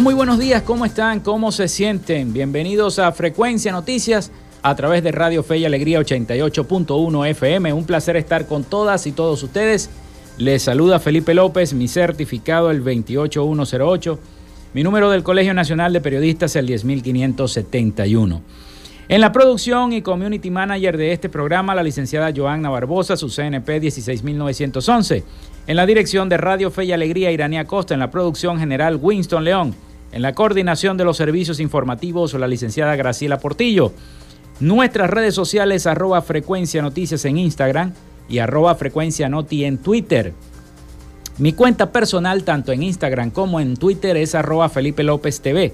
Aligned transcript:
Muy 0.00 0.14
buenos 0.14 0.38
días, 0.38 0.62
¿cómo 0.62 0.86
están? 0.86 1.20
¿Cómo 1.20 1.52
se 1.52 1.68
sienten? 1.68 2.32
Bienvenidos 2.32 2.98
a 2.98 3.12
Frecuencia 3.12 3.72
Noticias 3.72 4.32
a 4.62 4.74
través 4.74 5.04
de 5.04 5.12
Radio 5.12 5.42
Fe 5.42 5.58
y 5.58 5.64
Alegría 5.66 6.00
88.1 6.00 7.28
FM. 7.28 7.74
Un 7.74 7.84
placer 7.84 8.16
estar 8.16 8.46
con 8.46 8.64
todas 8.64 9.06
y 9.06 9.12
todos 9.12 9.42
ustedes. 9.42 9.90
Les 10.38 10.62
saluda 10.62 10.98
Felipe 10.98 11.34
López, 11.34 11.74
mi 11.74 11.88
certificado 11.88 12.70
el 12.70 12.80
28108, 12.80 14.18
mi 14.72 14.82
número 14.82 15.10
del 15.10 15.22
Colegio 15.22 15.52
Nacional 15.52 15.92
de 15.92 16.00
Periodistas 16.00 16.56
el 16.56 16.66
10571. 16.66 18.40
En 19.08 19.20
la 19.20 19.30
producción 19.30 19.92
y 19.92 20.00
community 20.00 20.50
manager 20.50 20.96
de 20.96 21.12
este 21.12 21.28
programa, 21.28 21.74
la 21.74 21.82
licenciada 21.82 22.32
Joanna 22.34 22.70
Barbosa, 22.70 23.14
su 23.16 23.28
CNP 23.28 23.78
16911. 23.78 25.22
En 25.68 25.76
la 25.76 25.86
dirección 25.86 26.28
de 26.28 26.38
Radio 26.38 26.72
Fe 26.72 26.86
y 26.86 26.92
Alegría, 26.92 27.30
Iranía 27.30 27.66
Costa. 27.66 27.94
En 27.94 28.00
la 28.00 28.10
producción 28.10 28.58
general, 28.58 28.98
Winston 29.00 29.44
León. 29.44 29.74
En 30.10 30.22
la 30.22 30.34
coordinación 30.34 30.96
de 30.96 31.04
los 31.04 31.16
servicios 31.16 31.60
informativos, 31.60 32.34
la 32.34 32.48
licenciada 32.48 32.96
Graciela 32.96 33.38
Portillo. 33.38 33.92
Nuestras 34.58 35.08
redes 35.08 35.34
sociales, 35.34 35.86
arroba 35.86 36.20
frecuencia 36.20 36.82
noticias 36.82 37.24
en 37.24 37.38
Instagram 37.38 37.94
y 38.28 38.38
arroba 38.38 38.74
frecuencia 38.74 39.28
noti 39.28 39.64
en 39.64 39.78
Twitter. 39.78 40.34
Mi 41.38 41.52
cuenta 41.52 41.92
personal, 41.92 42.42
tanto 42.42 42.72
en 42.72 42.82
Instagram 42.82 43.30
como 43.30 43.60
en 43.60 43.76
Twitter, 43.76 44.16
es 44.16 44.34
arroba 44.34 44.68
Felipe 44.68 45.04
López 45.04 45.40
TV. 45.40 45.72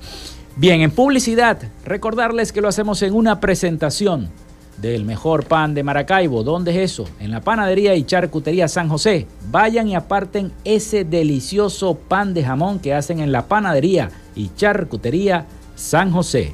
Bien, 0.57 0.81
en 0.81 0.91
publicidad, 0.91 1.61
recordarles 1.83 2.51
que 2.51 2.61
lo 2.61 2.67
hacemos 2.67 3.01
en 3.01 3.13
una 3.13 3.39
presentación 3.39 4.29
del 4.77 5.05
mejor 5.05 5.45
pan 5.45 5.73
de 5.73 5.83
Maracaibo. 5.83 6.43
¿Dónde 6.43 6.71
es 6.71 6.91
eso? 6.91 7.09
En 7.19 7.31
la 7.31 7.41
panadería 7.41 7.95
y 7.95 8.03
charcutería 8.03 8.67
San 8.67 8.89
José. 8.89 9.27
Vayan 9.51 9.87
y 9.87 9.95
aparten 9.95 10.51
ese 10.63 11.03
delicioso 11.03 11.95
pan 11.95 12.33
de 12.33 12.43
jamón 12.43 12.79
que 12.79 12.93
hacen 12.93 13.19
en 13.19 13.31
la 13.31 13.47
panadería 13.47 14.11
y 14.35 14.49
charcutería 14.55 15.45
San 15.75 16.11
José. 16.11 16.53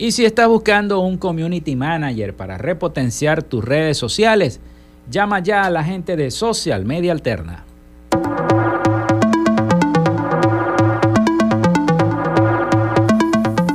Y 0.00 0.12
si 0.12 0.24
estás 0.24 0.46
buscando 0.46 1.00
un 1.00 1.18
community 1.18 1.74
manager 1.74 2.32
para 2.32 2.56
repotenciar 2.56 3.42
tus 3.42 3.64
redes 3.64 3.98
sociales, 3.98 4.60
llama 5.10 5.40
ya 5.40 5.64
a 5.64 5.70
la 5.70 5.82
gente 5.82 6.14
de 6.14 6.30
Social 6.30 6.84
Media 6.84 7.10
Alterna. 7.10 7.64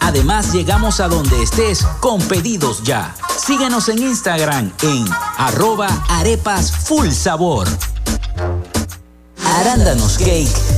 Además, 0.00 0.52
llegamos 0.52 1.00
a 1.00 1.08
donde 1.08 1.42
estés 1.42 1.84
con 2.00 2.20
pedidos 2.22 2.82
ya. 2.82 3.14
Síguenos 3.36 3.88
en 3.88 4.02
Instagram 4.02 4.72
en 4.82 5.04
arroba 5.36 5.88
arepas 6.08 6.72
full 6.72 7.10
sabor. 7.10 7.68
Arándanos 9.44 10.18
Cake 10.18 10.77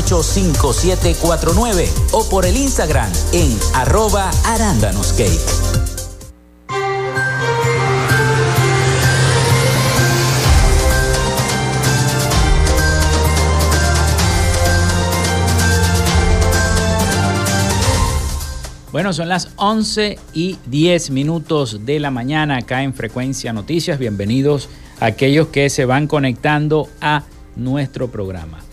5749 0.00 1.88
o 2.12 2.26
por 2.28 2.46
el 2.46 2.56
Instagram 2.56 3.12
en 3.32 3.58
arroba 3.74 4.30
arándanoscake. 4.46 5.38
Bueno, 18.92 19.12
son 19.12 19.28
las 19.28 19.50
11 19.56 20.18
y 20.34 20.58
10 20.66 21.10
minutos 21.10 21.84
de 21.84 22.00
la 22.00 22.10
mañana 22.10 22.58
acá 22.58 22.82
en 22.82 22.94
Frecuencia 22.94 23.52
Noticias. 23.52 23.98
Bienvenidos 23.98 24.68
a 25.00 25.06
aquellos 25.06 25.48
que 25.48 25.68
se 25.70 25.84
van 25.84 26.06
conectando 26.06 26.88
a 27.00 27.24
nuestro 27.56 28.10
programa. 28.10 28.71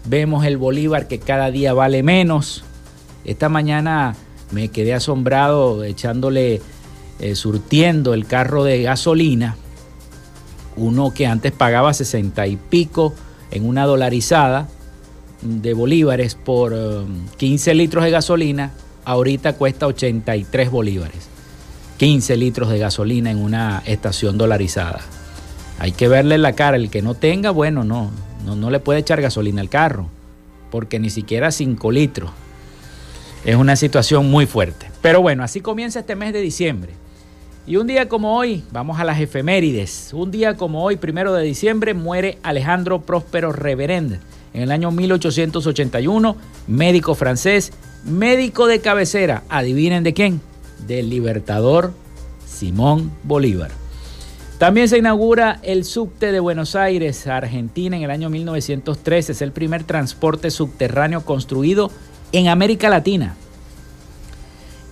Vemos 0.05 0.45
el 0.45 0.57
bolívar 0.57 1.09
que 1.09 1.19
cada 1.19 1.51
día 1.51 1.73
vale 1.73 2.03
menos. 2.03 2.65
Esta 3.25 3.49
mañana 3.49 4.15
me 4.51 4.69
quedé 4.69 4.95
asombrado 4.95 5.85
echándole 5.85 6.61
eh, 7.21 7.35
surtiendo 7.35 8.15
el 8.15 8.27
carro 8.27 8.65
de 8.65 8.83
gasolina, 8.83 9.57
uno 10.77 11.13
que 11.13 11.27
antes 11.27 11.53
pagaba 11.53 11.93
60 11.93 12.47
y 12.47 12.57
pico 12.57 13.15
en 13.51 13.67
una 13.67 13.87
dolarizada 13.87 14.69
de 15.43 15.75
bolívares 15.75 16.35
por 16.35 16.75
15 17.37 17.71
um, 17.71 17.77
litros 17.77 18.05
de 18.05 18.11
gasolina, 18.11 18.73
ahorita 19.05 19.55
cuesta 19.55 19.87
83 19.87 20.71
bolívares. 20.71 21.29
15 21.99 22.37
litros 22.37 22.71
de 22.71 22.79
gasolina 22.79 23.31
en 23.31 23.39
una 23.39 23.83
estación 23.85 24.39
dolarizada. 24.39 25.01
Hay 25.79 25.93
que 25.93 26.09
verle 26.09 26.39
la 26.39 26.55
cara. 26.55 26.77
El 26.77 26.91
que 26.91 27.03
no 27.03 27.15
tenga, 27.15 27.51
bueno, 27.51 27.85
no, 27.85 28.11
no, 28.45 28.57
no 28.57 28.71
le 28.71 28.81
puede 28.81 29.01
echar 29.01 29.21
gasolina 29.21 29.61
al 29.61 29.69
carro, 29.69 30.09
porque 30.71 30.99
ni 30.99 31.11
siquiera 31.11 31.51
5 31.51 31.93
litros. 31.93 32.31
Es 33.45 33.57
una 33.57 33.77
situación 33.77 34.31
muy 34.31 34.47
fuerte. 34.47 34.91
Pero 35.03 35.23
bueno, 35.23 35.43
así 35.43 35.61
comienza 35.61 36.01
este 36.01 36.17
mes 36.17 36.33
de 36.33 36.41
diciembre. 36.41 36.93
Y 37.71 37.77
un 37.77 37.87
día 37.87 38.09
como 38.09 38.37
hoy, 38.37 38.65
vamos 38.73 38.99
a 38.99 39.05
las 39.05 39.21
efemérides. 39.21 40.11
Un 40.13 40.33
día 40.33 40.57
como 40.57 40.83
hoy, 40.83 40.97
primero 40.97 41.33
de 41.35 41.45
diciembre, 41.45 41.95
muere 41.95 42.37
Alejandro 42.43 43.03
Próspero 43.03 43.53
Reverend. 43.53 44.19
En 44.53 44.63
el 44.63 44.73
año 44.73 44.91
1881, 44.91 46.37
médico 46.67 47.15
francés, 47.15 47.73
médico 48.05 48.67
de 48.67 48.81
cabecera. 48.81 49.45
Adivinen 49.49 50.03
de 50.03 50.13
quién? 50.13 50.41
Del 50.89 51.11
libertador 51.11 51.93
Simón 52.45 53.13
Bolívar. 53.23 53.71
También 54.59 54.89
se 54.89 54.99
inaugura 54.99 55.61
el 55.63 55.85
subte 55.85 56.33
de 56.33 56.41
Buenos 56.41 56.75
Aires, 56.75 57.29
Argentina, 57.29 57.97
en 57.97 58.03
el 58.03 58.11
año 58.11 58.31
1913. 58.31 59.31
Es 59.31 59.43
el 59.43 59.53
primer 59.53 59.85
transporte 59.85 60.51
subterráneo 60.51 61.25
construido 61.25 61.93
en 62.33 62.49
América 62.49 62.89
Latina. 62.91 63.37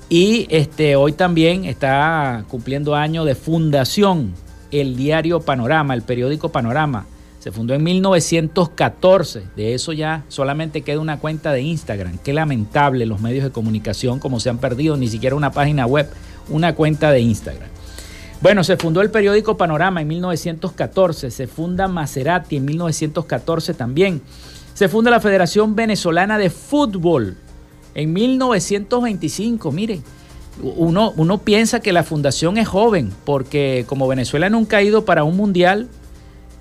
Y 0.08 0.46
este, 0.48 0.96
hoy 0.96 1.12
también 1.12 1.66
está 1.66 2.44
cumpliendo 2.48 2.94
año 2.94 3.26
de 3.26 3.34
fundación 3.34 4.32
el 4.70 4.96
diario 4.96 5.40
Panorama, 5.40 5.92
el 5.92 6.02
periódico 6.02 6.50
Panorama. 6.50 7.06
Se 7.40 7.52
fundó 7.52 7.74
en 7.74 7.82
1914. 7.82 9.42
De 9.54 9.74
eso 9.74 9.92
ya 9.92 10.24
solamente 10.28 10.80
queda 10.80 11.00
una 11.00 11.18
cuenta 11.18 11.52
de 11.52 11.60
Instagram. 11.60 12.18
Qué 12.18 12.32
lamentable 12.32 13.04
los 13.04 13.20
medios 13.20 13.44
de 13.44 13.50
comunicación 13.50 14.18
como 14.18 14.40
se 14.40 14.48
han 14.48 14.58
perdido, 14.58 14.96
ni 14.96 15.08
siquiera 15.08 15.36
una 15.36 15.52
página 15.52 15.86
web, 15.86 16.08
una 16.48 16.74
cuenta 16.74 17.12
de 17.12 17.20
Instagram. 17.20 17.68
Bueno, 18.40 18.64
se 18.64 18.76
fundó 18.76 19.02
el 19.02 19.10
periódico 19.10 19.56
Panorama 19.56 20.00
en 20.00 20.08
1914, 20.08 21.30
se 21.30 21.46
funda 21.48 21.88
Maserati 21.88 22.56
en 22.56 22.64
1914 22.64 23.74
también. 23.74 24.22
Se 24.74 24.88
funda 24.88 25.10
la 25.10 25.20
Federación 25.20 25.74
Venezolana 25.74 26.38
de 26.38 26.48
Fútbol 26.48 27.36
en 27.98 28.12
1925, 28.12 29.72
miren, 29.72 30.04
uno, 30.62 31.12
uno 31.16 31.38
piensa 31.38 31.80
que 31.80 31.92
la 31.92 32.04
fundación 32.04 32.56
es 32.56 32.68
joven, 32.68 33.12
porque 33.24 33.84
como 33.88 34.06
Venezuela 34.06 34.48
nunca 34.48 34.76
ha 34.76 34.84
ido 34.84 35.04
para 35.04 35.24
un 35.24 35.36
mundial, 35.36 35.88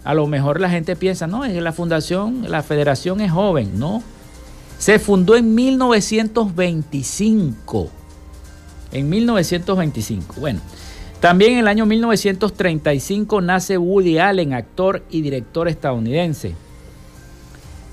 a 0.03 0.15
lo 0.15 0.25
mejor 0.25 0.59
la 0.59 0.71
gente 0.71 0.95
piensa, 0.95 1.27
no, 1.27 1.45
es 1.45 1.53
que 1.53 1.61
la 1.61 1.73
fundación, 1.73 2.49
la 2.49 2.63
federación 2.63 3.21
es 3.21 3.31
joven, 3.31 3.77
no. 3.77 4.01
Se 4.79 4.97
fundó 4.97 5.35
en 5.35 5.53
1925. 5.53 7.91
En 8.91 9.07
1925. 9.07 10.37
Bueno, 10.39 10.59
también 11.19 11.53
en 11.53 11.59
el 11.59 11.67
año 11.67 11.85
1935 11.85 13.41
nace 13.41 13.77
Woody 13.77 14.17
Allen, 14.17 14.53
actor 14.53 15.03
y 15.11 15.21
director 15.21 15.67
estadounidense. 15.67 16.55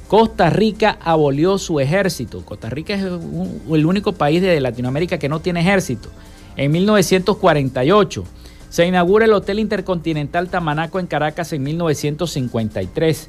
Costa 0.08 0.50
Rica 0.50 0.98
abolió 1.02 1.56
su 1.58 1.80
ejército. 1.80 2.44
Costa 2.44 2.68
Rica 2.68 2.94
es 2.94 3.02
el 3.02 3.86
único 3.86 4.12
país 4.12 4.42
de 4.42 4.60
Latinoamérica 4.60 5.18
que 5.18 5.28
no 5.28 5.40
tiene 5.40 5.60
ejército. 5.60 6.10
En 6.56 6.70
1948 6.72 8.24
se 8.68 8.86
inaugura 8.86 9.24
el 9.24 9.32
Hotel 9.32 9.58
Intercontinental 9.58 10.48
Tamanaco 10.48 11.00
en 11.00 11.06
Caracas 11.06 11.52
en 11.52 11.62
1953. 11.62 13.28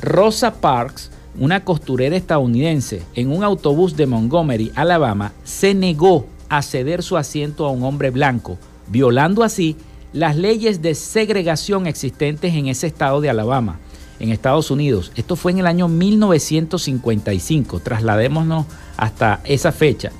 Rosa 0.00 0.54
Parks, 0.54 1.10
una 1.38 1.64
costurera 1.64 2.16
estadounidense, 2.16 3.02
en 3.14 3.30
un 3.30 3.44
autobús 3.44 3.96
de 3.96 4.06
Montgomery, 4.06 4.72
Alabama, 4.74 5.32
se 5.44 5.74
negó 5.74 6.26
a 6.48 6.62
ceder 6.62 7.02
su 7.02 7.16
asiento 7.16 7.66
a 7.66 7.70
un 7.70 7.82
hombre 7.82 8.10
blanco, 8.10 8.58
violando 8.86 9.42
así 9.42 9.76
las 10.12 10.36
leyes 10.36 10.80
de 10.80 10.94
segregación 10.94 11.86
existentes 11.86 12.54
en 12.54 12.68
ese 12.68 12.86
estado 12.86 13.20
de 13.20 13.28
Alabama 13.28 13.78
en 14.20 14.30
Estados 14.30 14.70
Unidos. 14.70 15.12
Esto 15.16 15.36
fue 15.36 15.52
en 15.52 15.58
el 15.58 15.66
año 15.66 15.88
1955. 15.88 17.80
Trasladémonos 17.80 18.66
hasta 18.96 19.40
esa 19.44 19.72
fecha. 19.72 20.12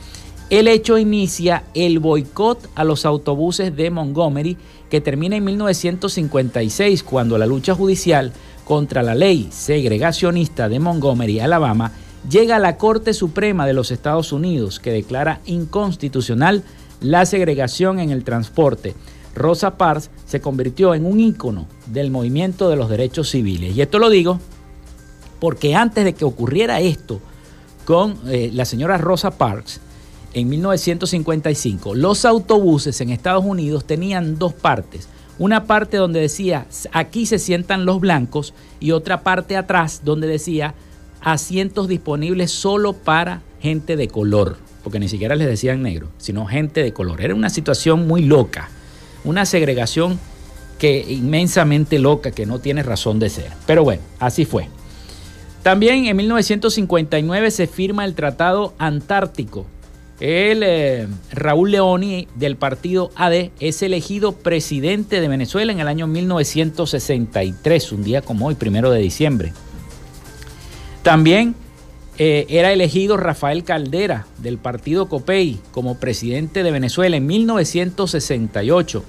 El 0.49 0.69
hecho 0.69 0.97
inicia 0.97 1.65
el 1.75 1.99
boicot 1.99 2.71
a 2.77 2.85
los 2.85 3.05
autobuses 3.05 3.75
de 3.75 3.91
Montgomery 3.91 4.57
que 4.89 5.01
termina 5.01 5.37
en 5.37 5.45
1956 5.45 7.03
cuando 7.03 7.37
la 7.37 7.47
lucha 7.47 7.75
judicial 7.75 8.33
contra 8.65 9.03
la 9.03 9.15
ley 9.15 9.49
segregacionista 9.51 10.69
de 10.69 10.79
Montgomery, 10.79 11.41
Alabama, 11.41 11.93
llega 12.29 12.57
a 12.57 12.61
la 12.61 12.77
Corte 12.77 13.13
Suprema 13.13 13.67
de 13.67 13.73
los 13.73 13.91
Estados 13.91 14.33
Unidos 14.33 14.79
que 14.79 14.93
declara 14.93 15.41
inconstitucional 15.47 16.63
la 17.01 17.27
segregación 17.27 17.99
en 17.99 18.11
el 18.11 18.25
transporte 18.25 18.95
Rosa 19.37 19.77
Parks 19.77 20.11
se 20.25 20.41
convirtió 20.41 20.95
en 20.95 21.05
un 21.05 21.21
ícono 21.21 21.69
del 21.87 22.11
movimiento 22.11 22.69
de 22.69 22.77
los 22.77 22.89
derechos 22.89 23.31
civiles. 23.31 23.77
Y 23.77 23.83
esto 23.83 23.99
lo 23.99 24.11
digo 24.11 24.41
porque 25.39 25.75
antes 25.75 26.05
de 26.05 26.15
que 26.15 26.25
ocurriera 26.25 26.81
esto 26.81 27.21
con 27.85 28.19
eh, 28.27 28.51
la 28.53 28.65
señora 28.65 28.99
Rosa 28.99 29.31
Parks, 29.31 29.81
en 30.33 30.49
1955, 30.49 31.95
los 31.95 32.25
autobuses 32.25 33.01
en 33.01 33.11
Estados 33.11 33.45
Unidos 33.45 33.87
tenían 33.87 34.39
dos 34.39 34.53
partes. 34.53 35.09
Una 35.39 35.65
parte 35.65 35.99
donde 35.99 36.21
decía, 36.21 36.67
aquí 36.93 37.27
se 37.27 37.39
sientan 37.39 37.87
los 37.87 38.01
blancos, 38.01 38.55
y 38.81 38.91
otra 38.91 39.23
parte 39.23 39.57
atrás 39.57 40.03
donde 40.05 40.27
decía, 40.27 40.75
asientos 41.21 41.89
disponibles 41.89 42.51
solo 42.51 42.93
para 42.93 43.43
gente 43.61 43.97
de 43.97 44.09
color, 44.09 44.57
porque 44.83 44.99
ni 44.99 45.09
siquiera 45.09 45.37
les 45.37 45.47
decían 45.47 45.83
negro, 45.83 46.09
sino 46.19 46.47
gente 46.47 46.83
de 46.83 46.93
color. 46.93 47.21
Era 47.23 47.35
una 47.35 47.51
situación 47.51 48.07
muy 48.07 48.23
loca 48.23 48.69
una 49.27 49.45
segregación 49.45 50.19
que 50.79 51.05
inmensamente 51.09 51.99
loca, 51.99 52.31
que 52.31 52.47
no 52.47 52.59
tiene 52.59 52.83
razón 52.83 53.19
de 53.19 53.29
ser. 53.31 53.51
Pero 53.67 53.85
bueno, 53.85 54.03
así 54.19 54.45
fue. 54.45 54.69
También 55.63 56.07
en 56.07 56.17
1959 56.17 57.51
se 57.51 57.67
firma 57.67 58.05
el 58.05 58.15
Tratado 58.15 58.75
Antártico. 58.79 59.67
El 60.21 60.63
eh, 60.63 61.09
Raúl 61.33 61.73
Leoni 61.73 62.27
del 62.37 62.57
partido 62.57 63.11
AD 63.17 63.51
es 63.61 63.83
elegido 63.83 64.33
presidente 64.33 65.21
de 65.21 65.29
Venezuela 65.29 65.73
en 65.73 65.81
el 65.81 65.89
año 65.89 66.07
1963, 66.07 67.93
un 67.93 68.05
día 68.05 68.23
como 68.23 68.47
hoy, 68.47 68.55
primero 68.55 68.91
de 68.91 69.01
diciembre. 69.01 69.53
También 71.03 71.55
eh, 72.19 72.47
era 72.49 72.73
elegido 72.73 73.19
Rafael 73.19 73.63
Caldera 73.63 74.27
del 74.39 74.57
partido 74.57 75.07
COPEI 75.07 75.61
como 75.71 75.99
presidente 75.99 76.63
de 76.63 76.71
Venezuela 76.71 77.17
en 77.17 77.27
1968. 77.27 79.05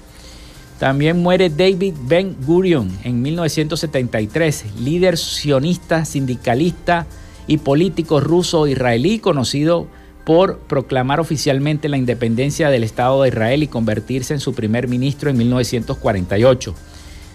También 0.78 1.20
muere 1.20 1.50
David 1.50 1.94
Ben 2.02 2.36
Gurion 2.46 2.90
en 3.02 3.20
1973, 3.20 4.64
líder 4.80 5.18
sionista, 5.18 6.04
sindicalista 6.04 7.06
y 7.48 7.58
político 7.58 8.20
ruso-israelí 8.20 9.18
conocido 9.18 9.88
por 10.24 10.58
proclamar 10.58 11.18
oficialmente 11.18 11.88
la 11.88 11.96
independencia 11.96 12.70
del 12.70 12.84
Estado 12.84 13.22
de 13.22 13.30
Israel 13.30 13.62
y 13.62 13.66
convertirse 13.66 14.34
en 14.34 14.40
su 14.40 14.54
primer 14.54 14.86
ministro 14.86 15.30
en 15.30 15.38
1948. 15.38 16.74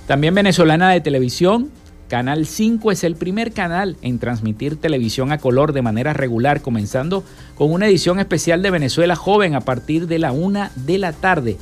También 0.08 0.36
venezolana 0.36 0.92
de 0.92 1.02
televisión, 1.02 1.70
Canal 2.08 2.46
5 2.46 2.92
es 2.92 3.04
el 3.04 3.16
primer 3.16 3.54
canal 3.54 3.98
en 4.04 4.20
transmitir 4.20 4.76
televisión 4.76 5.32
a 5.32 5.40
color 5.40 5.74
de 5.74 5.82
manera 5.82 6.14
regular, 6.14 6.62
comenzando 6.62 7.24
con 7.56 7.72
una 7.72 7.88
edición 7.88 8.20
especial 8.20 8.62
de 8.62 8.70
Venezuela 8.70 9.16
Joven 9.16 9.56
a 9.56 9.62
partir 9.62 10.06
de 10.08 10.20
la 10.20 10.32
una 10.32 10.72
de 10.76 11.00
la 11.00 11.12
tarde 11.12 11.58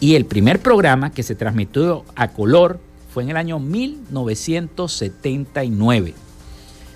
y 0.00 0.16
el 0.16 0.24
primer 0.24 0.60
programa 0.60 1.12
que 1.12 1.22
se 1.22 1.34
transmitió 1.34 2.06
a 2.16 2.28
color 2.28 2.80
fue 3.12 3.22
en 3.22 3.28
el 3.30 3.36
año 3.36 3.58
1979. 3.58 6.14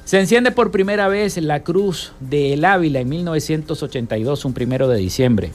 Se 0.05 0.19
enciende 0.19 0.51
por 0.51 0.71
primera 0.71 1.09
vez 1.09 1.37
la 1.39 1.63
Cruz 1.63 2.13
de 2.21 2.55
El 2.55 2.65
Ávila 2.65 3.01
en 3.01 3.09
1982, 3.09 4.45
un 4.45 4.55
primero 4.55 4.89
de 4.89 4.99
diciembre. 4.99 5.51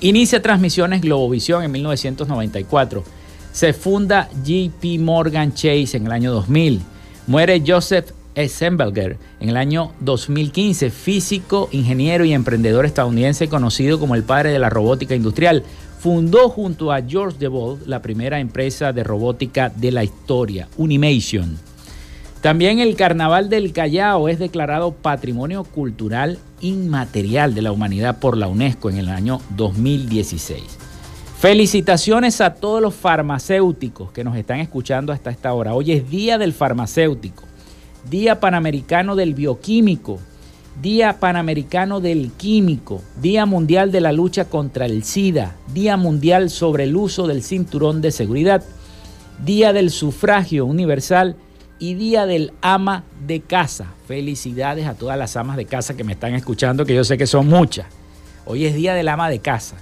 Inicia 0.00 0.42
transmisiones 0.42 1.00
Globovisión 1.00 1.64
en 1.64 1.72
1994. 1.72 3.02
Se 3.52 3.72
funda 3.72 4.28
JP 4.44 5.00
Morgan 5.00 5.54
Chase 5.54 5.96
en 5.96 6.04
el 6.06 6.12
año 6.12 6.32
2000. 6.32 6.82
Muere 7.28 7.62
Joseph 7.64 8.10
Essenberger 8.34 9.18
en 9.40 9.50
el 9.50 9.56
año 9.56 9.92
2015, 10.00 10.90
físico, 10.90 11.68
ingeniero 11.70 12.24
y 12.24 12.32
emprendedor 12.32 12.86
estadounidense 12.86 13.48
conocido 13.48 14.00
como 14.00 14.14
el 14.14 14.24
padre 14.24 14.50
de 14.50 14.58
la 14.58 14.70
robótica 14.70 15.14
industrial 15.14 15.62
fundó 16.02 16.48
junto 16.48 16.90
a 16.90 17.00
George 17.00 17.38
DeVol 17.38 17.78
la 17.86 18.02
primera 18.02 18.40
empresa 18.40 18.92
de 18.92 19.04
robótica 19.04 19.68
de 19.68 19.92
la 19.92 20.02
historia, 20.02 20.66
Unimation. 20.76 21.56
También 22.40 22.80
el 22.80 22.96
Carnaval 22.96 23.48
del 23.48 23.72
Callao 23.72 24.28
es 24.28 24.40
declarado 24.40 24.90
Patrimonio 24.90 25.62
Cultural 25.62 26.40
Inmaterial 26.60 27.54
de 27.54 27.62
la 27.62 27.70
Humanidad 27.70 28.18
por 28.18 28.36
la 28.36 28.48
UNESCO 28.48 28.90
en 28.90 28.98
el 28.98 29.10
año 29.10 29.40
2016. 29.50 30.64
Felicitaciones 31.38 32.40
a 32.40 32.54
todos 32.54 32.82
los 32.82 32.94
farmacéuticos 32.94 34.10
que 34.10 34.24
nos 34.24 34.36
están 34.36 34.58
escuchando 34.58 35.12
hasta 35.12 35.30
esta 35.30 35.54
hora. 35.54 35.72
Hoy 35.72 35.92
es 35.92 36.10
Día 36.10 36.36
del 36.36 36.52
Farmacéutico, 36.52 37.44
Día 38.10 38.40
Panamericano 38.40 39.14
del 39.14 39.34
Bioquímico, 39.34 40.18
Día 40.80 41.20
Panamericano 41.20 42.00
del 42.00 42.32
Químico, 42.32 43.02
Día 43.20 43.46
Mundial 43.46 43.92
de 43.92 44.00
la 44.00 44.12
Lucha 44.12 44.46
contra 44.46 44.86
el 44.86 45.04
SIDA, 45.04 45.56
Día 45.74 45.96
Mundial 45.96 46.50
sobre 46.50 46.84
el 46.84 46.96
uso 46.96 47.26
del 47.26 47.42
cinturón 47.42 48.00
de 48.00 48.10
seguridad 48.10 48.64
Día 49.44 49.72
del 49.72 49.90
Sufragio 49.90 50.66
Universal 50.66 51.36
y 51.78 51.94
Día 51.94 52.26
del 52.26 52.52
Ama 52.60 53.04
de 53.26 53.40
Casa. 53.40 53.86
Felicidades 54.06 54.86
a 54.86 54.94
todas 54.94 55.18
las 55.18 55.36
amas 55.36 55.56
de 55.56 55.64
casa 55.64 55.96
que 55.96 56.04
me 56.04 56.12
están 56.12 56.34
escuchando, 56.34 56.86
que 56.86 56.94
yo 56.94 57.02
sé 57.02 57.18
que 57.18 57.26
son 57.26 57.48
muchas. 57.48 57.86
Hoy 58.44 58.66
es 58.66 58.74
Día 58.74 58.94
del 58.94 59.08
Ama 59.08 59.28
de 59.28 59.40
Casa. 59.40 59.76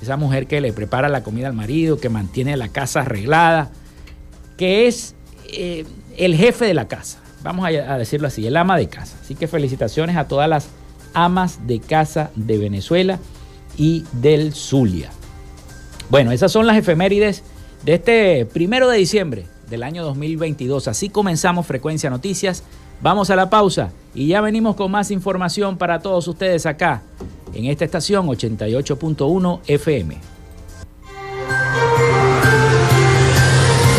Esa 0.00 0.16
mujer 0.16 0.46
que 0.46 0.60
le 0.60 0.72
prepara 0.72 1.08
la 1.08 1.22
comida 1.22 1.48
al 1.48 1.52
marido, 1.52 1.98
que 1.98 2.08
mantiene 2.08 2.56
la 2.56 2.68
casa 2.68 3.00
arreglada, 3.00 3.70
que 4.56 4.86
es 4.86 5.14
eh, 5.52 5.84
el 6.16 6.34
jefe 6.34 6.64
de 6.64 6.74
la 6.74 6.88
casa. 6.88 7.18
Vamos 7.44 7.66
a, 7.66 7.98
decirlo 7.98 8.26
así, 8.26 8.46
el 8.46 8.56
ama 8.56 8.78
de 8.78 8.88
casa. 8.88 9.18
Así 9.20 9.34
que 9.34 9.46
felicitaciones 9.46 10.16
a 10.16 10.26
todas 10.26 10.48
las 10.48 10.68
amas 11.12 11.66
de 11.66 11.78
casa 11.78 12.30
de 12.34 12.56
Venezuela 12.56 13.18
y 13.76 14.04
del 14.12 14.54
Zulia. 14.54 15.10
Bueno, 16.08 16.32
esas 16.32 16.50
son 16.50 16.66
las 16.66 16.78
efemérides 16.78 17.42
de 17.84 17.94
este 17.94 18.46
primero 18.46 18.88
de 18.88 18.96
diciembre 18.96 19.44
del 19.68 19.82
año 19.82 20.02
2022. 20.04 20.88
Así 20.88 21.10
comenzamos 21.10 21.66
Frecuencia 21.66 22.08
Noticias. 22.08 22.64
Vamos 23.02 23.28
a 23.28 23.36
la 23.36 23.50
pausa 23.50 23.92
y 24.14 24.28
ya 24.28 24.40
venimos 24.40 24.74
con 24.74 24.90
más 24.90 25.10
información 25.10 25.76
para 25.76 26.00
todos 26.00 26.26
ustedes 26.26 26.64
acá 26.64 27.02
en 27.52 27.66
esta 27.66 27.84
estación 27.84 28.26
88.1 28.26 29.60
FM. 29.66 30.33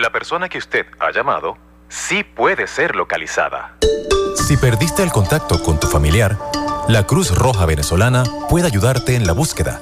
La 0.00 0.10
persona 0.10 0.48
que 0.48 0.56
usted 0.56 0.86
ha 0.98 1.12
llamado 1.12 1.58
sí 1.90 2.24
puede 2.24 2.66
ser 2.66 2.96
localizada. 2.96 3.76
Si 4.34 4.56
perdiste 4.56 5.02
el 5.02 5.12
contacto 5.12 5.62
con 5.62 5.78
tu 5.78 5.88
familiar, 5.88 6.38
la 6.88 7.06
Cruz 7.06 7.34
Roja 7.34 7.66
Venezolana 7.66 8.24
puede 8.48 8.66
ayudarte 8.66 9.14
en 9.14 9.26
la 9.26 9.34
búsqueda. 9.34 9.78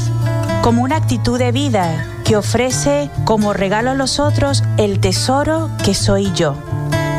como 0.63 0.83
una 0.83 0.97
actitud 0.97 1.39
de 1.39 1.53
vida 1.53 2.05
que 2.25 2.35
ofrece 2.35 3.09
como 3.23 3.53
regalo 3.53 3.91
a 3.91 3.95
los 3.95 4.19
otros 4.19 4.65
el 4.75 4.99
tesoro 4.99 5.69
que 5.85 5.93
soy 5.93 6.33
yo. 6.33 6.55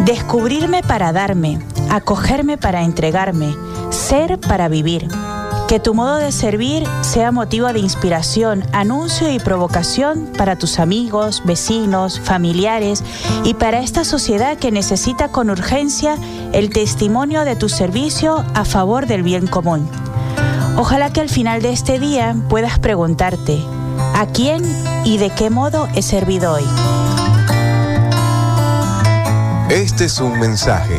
Descubrirme 0.04 0.82
para 0.82 1.14
darme, 1.14 1.60
acogerme 1.88 2.58
para 2.58 2.82
entregarme, 2.82 3.56
ser 3.88 4.38
para 4.38 4.68
vivir. 4.68 5.08
Que 5.68 5.78
tu 5.78 5.92
modo 5.92 6.16
de 6.16 6.32
servir 6.32 6.84
sea 7.02 7.30
motivo 7.30 7.70
de 7.74 7.78
inspiración, 7.78 8.64
anuncio 8.72 9.30
y 9.30 9.38
provocación 9.38 10.32
para 10.38 10.56
tus 10.56 10.78
amigos, 10.78 11.42
vecinos, 11.44 12.20
familiares 12.20 13.04
y 13.44 13.52
para 13.52 13.80
esta 13.80 14.04
sociedad 14.04 14.56
que 14.56 14.72
necesita 14.72 15.28
con 15.28 15.50
urgencia 15.50 16.16
el 16.54 16.70
testimonio 16.70 17.44
de 17.44 17.54
tu 17.54 17.68
servicio 17.68 18.46
a 18.54 18.64
favor 18.64 19.06
del 19.06 19.22
bien 19.22 19.46
común. 19.46 19.86
Ojalá 20.78 21.12
que 21.12 21.20
al 21.20 21.28
final 21.28 21.60
de 21.60 21.72
este 21.72 21.98
día 21.98 22.34
puedas 22.48 22.78
preguntarte, 22.78 23.62
¿a 24.14 24.24
quién 24.24 24.64
y 25.04 25.18
de 25.18 25.28
qué 25.28 25.50
modo 25.50 25.86
he 25.94 26.00
servido 26.00 26.54
hoy? 26.54 26.64
Este 29.68 30.06
es 30.06 30.18
un 30.18 30.40
mensaje 30.40 30.97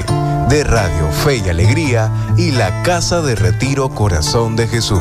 de 0.50 0.64
Radio 0.64 1.12
Fe 1.12 1.38
y 1.38 1.50
Alegría 1.50 2.12
y 2.36 2.52
la 2.52 2.82
Casa 2.82 3.22
de 3.22 3.36
Retiro 3.36 3.90
Corazón 3.90 4.56
de 4.56 4.68
Jesús. 4.68 5.00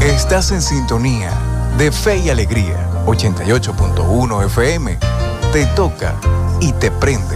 Estás 0.00 0.52
en 0.52 0.62
sintonía 0.62 1.32
de 1.76 1.92
Fe 1.92 2.16
y 2.16 2.30
Alegría 2.30 2.88
88.1 3.04 4.46
FM. 4.46 4.98
Te 5.52 5.66
toca 5.66 6.14
y 6.58 6.72
te 6.72 6.90
prende. 6.90 7.35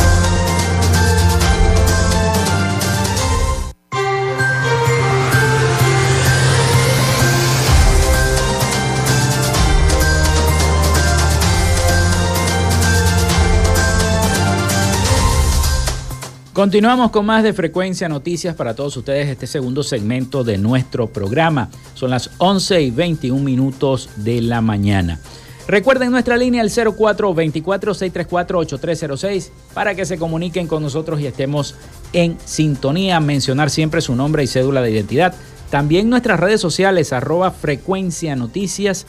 Continuamos 16.53 17.11
con 17.11 17.25
más 17.25 17.43
de 17.43 17.53
Frecuencia 17.53 18.09
Noticias 18.09 18.55
para 18.55 18.75
todos 18.75 18.97
ustedes, 18.97 19.29
este 19.29 19.47
segundo 19.47 19.83
segmento 19.83 20.43
de 20.43 20.57
nuestro 20.57 21.07
programa. 21.07 21.69
Son 21.93 22.09
las 22.09 22.29
11 22.39 22.81
y 22.81 22.91
21 22.91 23.41
minutos 23.41 24.09
de 24.17 24.41
la 24.41 24.59
mañana. 24.59 25.21
Recuerden 25.65 26.11
nuestra 26.11 26.35
línea 26.35 26.61
el 26.61 26.69
0424-634-8306 26.69 29.49
para 29.73 29.95
que 29.95 30.03
se 30.03 30.17
comuniquen 30.17 30.67
con 30.67 30.83
nosotros 30.83 31.21
y 31.21 31.27
estemos 31.27 31.75
en 32.11 32.37
sintonía. 32.43 33.21
Mencionar 33.21 33.69
siempre 33.69 34.01
su 34.01 34.13
nombre 34.13 34.43
y 34.43 34.47
cédula 34.47 34.81
de 34.81 34.91
identidad. 34.91 35.33
También 35.69 36.09
nuestras 36.09 36.37
redes 36.37 36.59
sociales, 36.59 37.13
arroba 37.13 37.51
frecuencia 37.51 38.35
noticias 38.35 39.05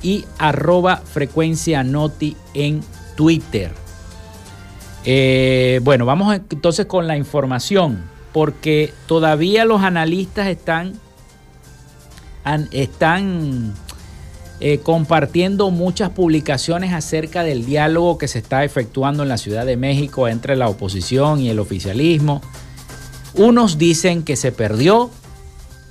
y 0.00 0.26
arroba 0.38 0.98
frecuencia 0.98 1.82
noti 1.82 2.36
en 2.54 2.82
Twitter. 3.16 3.81
Eh, 5.04 5.80
bueno, 5.82 6.06
vamos 6.06 6.34
entonces 6.34 6.86
con 6.86 7.06
la 7.06 7.16
información, 7.16 8.04
porque 8.32 8.92
todavía 9.06 9.64
los 9.64 9.82
analistas 9.82 10.46
están, 10.46 10.94
están 12.70 13.74
eh, 14.60 14.78
compartiendo 14.78 15.70
muchas 15.70 16.10
publicaciones 16.10 16.92
acerca 16.92 17.42
del 17.42 17.66
diálogo 17.66 18.16
que 18.16 18.28
se 18.28 18.38
está 18.38 18.62
efectuando 18.62 19.24
en 19.24 19.28
la 19.28 19.38
Ciudad 19.38 19.66
de 19.66 19.76
México 19.76 20.28
entre 20.28 20.54
la 20.54 20.68
oposición 20.68 21.40
y 21.40 21.50
el 21.50 21.58
oficialismo. 21.58 22.40
Unos 23.34 23.78
dicen 23.78 24.22
que 24.22 24.36
se 24.36 24.52
perdió, 24.52 25.10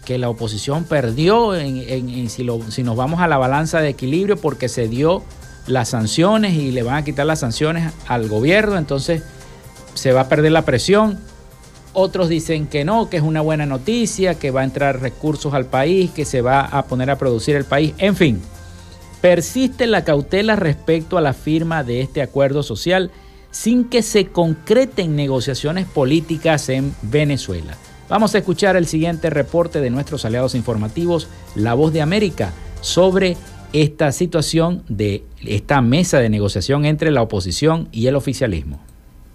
que 0.05 0.17
la 0.17 0.29
oposición 0.29 0.85
perdió 0.85 1.53
si 1.57 2.83
nos 2.83 2.95
vamos 2.95 3.19
a 3.19 3.27
la 3.27 3.37
balanza 3.37 3.81
de 3.81 3.89
equilibrio 3.89 4.37
porque 4.37 4.69
se 4.69 4.87
dio 4.87 5.23
las 5.67 5.89
sanciones 5.89 6.53
y 6.53 6.71
le 6.71 6.83
van 6.83 6.95
a 6.95 7.03
quitar 7.03 7.25
las 7.25 7.39
sanciones 7.39 7.93
al 8.07 8.27
gobierno, 8.27 8.77
entonces 8.77 9.23
se 9.93 10.11
va 10.11 10.21
a 10.21 10.29
perder 10.29 10.51
la 10.51 10.63
presión. 10.63 11.19
Otros 11.93 12.29
dicen 12.29 12.67
que 12.67 12.85
no, 12.85 13.09
que 13.09 13.17
es 13.17 13.23
una 13.23 13.41
buena 13.41 13.65
noticia, 13.65 14.35
que 14.35 14.51
va 14.51 14.61
a 14.61 14.63
entrar 14.63 15.01
recursos 15.01 15.53
al 15.53 15.65
país, 15.65 16.11
que 16.11 16.25
se 16.25 16.41
va 16.41 16.61
a 16.61 16.85
poner 16.85 17.09
a 17.09 17.17
producir 17.17 17.55
el 17.55 17.65
país. 17.65 17.93
En 17.97 18.15
fin, 18.15 18.41
persiste 19.19 19.87
la 19.87 20.03
cautela 20.03 20.55
respecto 20.55 21.17
a 21.17 21.21
la 21.21 21.33
firma 21.33 21.83
de 21.83 22.01
este 22.01 22.21
acuerdo 22.21 22.63
social 22.63 23.11
sin 23.51 23.83
que 23.83 24.01
se 24.01 24.27
concreten 24.27 25.15
negociaciones 25.15 25.85
políticas 25.85 26.69
en 26.69 26.95
Venezuela. 27.01 27.75
Vamos 28.07 28.33
a 28.33 28.39
escuchar 28.39 28.75
el 28.75 28.87
siguiente 28.87 29.29
reporte 29.29 29.79
de 29.79 29.89
nuestros 29.89 30.25
aliados 30.25 30.55
informativos, 30.55 31.27
La 31.55 31.73
Voz 31.73 31.93
de 31.93 32.01
América, 32.01 32.51
sobre 32.81 33.37
esta 33.73 34.11
situación 34.11 34.83
de 34.89 35.23
esta 35.45 35.81
mesa 35.81 36.19
de 36.19 36.29
negociación 36.29 36.85
entre 36.85 37.11
la 37.11 37.21
oposición 37.21 37.87
y 37.91 38.07
el 38.07 38.15
oficialismo. 38.15 38.79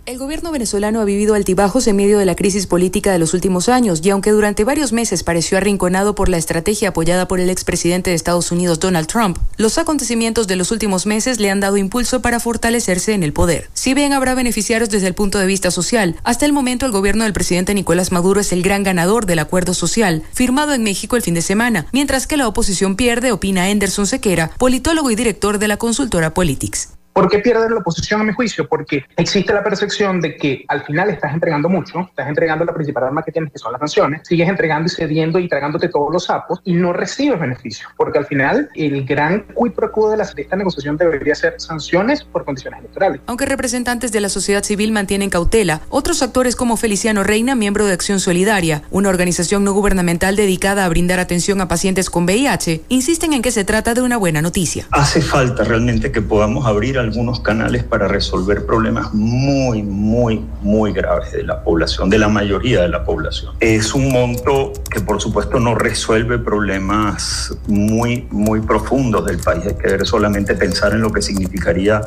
El 0.07 0.19
gobierno 0.19 0.53
venezolano 0.53 1.01
ha 1.01 1.05
vivido 1.05 1.35
altibajos 1.35 1.89
en 1.89 1.97
medio 1.97 2.21
de 2.21 2.27
la 2.27 2.37
crisis 2.37 2.69
política 2.69 3.11
de 3.11 3.19
los 3.19 3.35
últimos 3.35 3.69
años 3.69 4.01
y 4.05 4.11
aunque 4.11 4.31
durante 4.31 4.63
varios 4.63 4.93
meses 4.93 5.25
pareció 5.25 5.59
arrinconado 5.59 6.15
por 6.15 6.29
la 6.29 6.37
estrategia 6.37 6.91
apoyada 6.91 7.27
por 7.27 7.41
el 7.41 7.51
expresidente 7.51 8.11
de 8.11 8.17
Estados 8.17 8.53
Unidos 8.53 8.79
Donald 8.79 9.09
Trump, 9.09 9.37
los 9.57 9.79
acontecimientos 9.79 10.47
de 10.47 10.55
los 10.55 10.71
últimos 10.71 11.07
meses 11.07 11.41
le 11.41 11.51
han 11.51 11.59
dado 11.59 11.77
impulso 11.77 12.23
para 12.23 12.39
fortalecerse 12.39 13.15
en 13.15 13.25
el 13.25 13.33
poder. 13.33 13.69
Si 13.75 13.95
bien 13.95 14.13
habrá 14.13 14.37
beneficiarios 14.37 14.91
desde 14.91 15.09
el 15.09 15.15
punto 15.15 15.41
de 15.41 15.47
vista 15.47 15.73
social, 15.73 16.15
hasta 16.23 16.47
el 16.47 16.53
momento 16.53 16.87
el 16.87 16.93
gobierno 16.93 17.25
del 17.25 17.33
presidente 17.33 17.75
Nicolás 17.75 18.13
Maduro 18.13 18.41
es 18.41 18.53
el 18.53 18.63
gran 18.63 18.85
ganador 18.85 19.27
del 19.27 19.41
acuerdo 19.41 19.75
social 19.75 20.23
firmado 20.33 20.73
en 20.73 20.85
México 20.85 21.17
el 21.17 21.23
fin 21.23 21.35
de 21.35 21.43
semana, 21.43 21.89
mientras 21.91 22.29
que 22.29 22.37
la 22.37 22.47
oposición 22.47 22.95
pierde, 22.95 23.33
opina 23.33 23.65
Anderson 23.65 24.07
Sequera, 24.07 24.53
politólogo 24.57 25.11
y 25.11 25.17
director 25.17 25.59
de 25.59 25.67
la 25.67 25.79
consultora 25.79 26.33
Politics. 26.33 26.91
¿Por 27.17 27.31
qué 27.31 27.39
pierde 27.39 27.71
la 27.71 27.77
oposición 27.77 28.21
a 28.21 28.25
mi 28.25 28.35
juicio? 28.35 28.69
Porque 28.69 29.07
existe 29.17 29.51
la 29.55 29.65
percepción 29.65 30.21
de 30.21 30.37
que 30.37 30.67
al 30.69 30.85
final 30.85 31.09
estás 31.09 31.33
entregando 31.33 31.71
mucho, 31.71 32.01
estás 32.01 32.29
entregando 32.29 32.67
la 32.67 32.75
principal 32.75 33.05
arma 33.05 33.23
que 33.23 33.33
tienes, 33.33 33.51
que 33.51 33.59
son 33.59 33.73
las 33.73 33.79
sanciones, 33.79 34.21
sigues 34.29 34.47
entregando 34.47 34.85
y 34.85 34.91
cediendo 34.91 35.39
y 35.39 35.49
tragándote 35.49 35.89
todos 35.89 36.13
los 36.13 36.25
sapos 36.25 36.61
y 36.63 36.75
no 36.75 36.93
recibes 36.93 37.41
beneficios. 37.41 37.91
Porque 37.97 38.19
al 38.19 38.27
final 38.27 38.69
el 38.75 39.07
gran 39.07 39.47
quid 39.59 39.73
pro 39.73 39.91
quo 39.91 40.11
de, 40.11 40.19
de 40.19 40.43
esta 40.43 40.57
negociación 40.57 40.99
debería 40.99 41.35
ser 41.35 41.55
sanciones 41.57 42.23
por 42.23 42.45
condiciones 42.45 42.81
electorales. 42.81 43.23
Aunque 43.25 43.47
representantes 43.47 44.13
de 44.13 44.21
la 44.21 44.29
sociedad 44.29 44.63
civil 44.63 44.93
mantienen 44.93 45.31
cautela, 45.31 45.81
otros 45.89 46.23
actores 46.23 46.55
como 46.55 46.77
Feliciano 46.77 47.25
Reina, 47.25 47.55
miembro 47.55 47.87
de 47.87 47.95
Acción 47.95 48.21
Solidaria, 48.21 48.83
una 48.91 49.09
organización 49.09 49.65
no 49.65 49.73
gubernamental 49.73 50.37
dedicada 50.37 50.85
a 50.85 50.89
brindar 50.91 51.19
atención 51.19 51.63
a 51.63 51.69
pacientes 51.69 52.11
con 52.11 52.25
VIH, 52.25 52.83
insisten 52.91 53.33
en 53.33 53.41
que 53.41 53.53
se 53.53 53.65
trata 53.65 53.95
de 53.95 54.03
una 54.03 54.19
buena 54.19 54.43
noticia. 54.43 54.85
Hace 54.91 55.23
falta 55.23 55.65
realmente 55.65 56.13
que 56.13 56.21
podamos 56.21 56.67
abrir 56.67 57.06
algunos 57.07 57.41
canales 57.41 57.85
para 57.85 58.09
resolver 58.09 58.67
problemas 58.67 59.15
muy, 59.15 59.83
muy, 59.83 60.45
muy 60.63 60.93
graves 60.93 61.33
de 61.33 61.43
la 61.43 61.63
población, 61.63 62.11
de 62.11 62.19
la 62.19 62.29
mayoría 62.29 62.83
de 62.83 62.89
la 62.89 63.05
población. 63.05 63.55
Es 63.61 63.95
un 63.95 64.13
monto 64.13 64.73
que 64.91 65.01
por 65.01 65.21
supuesto 65.21 65.59
no 65.61 65.75
resuelve 65.75 66.39
problemas 66.39 67.57
muy, 67.67 68.27
muy 68.31 68.61
profundos 68.61 69.25
del 69.27 69.39
país. 69.39 69.65
Hay 69.67 69.75
que 69.75 70.05
solamente 70.05 70.55
pensar 70.55 70.93
en 70.93 71.01
lo 71.01 71.13
que 71.13 71.23
significaría 71.23 72.03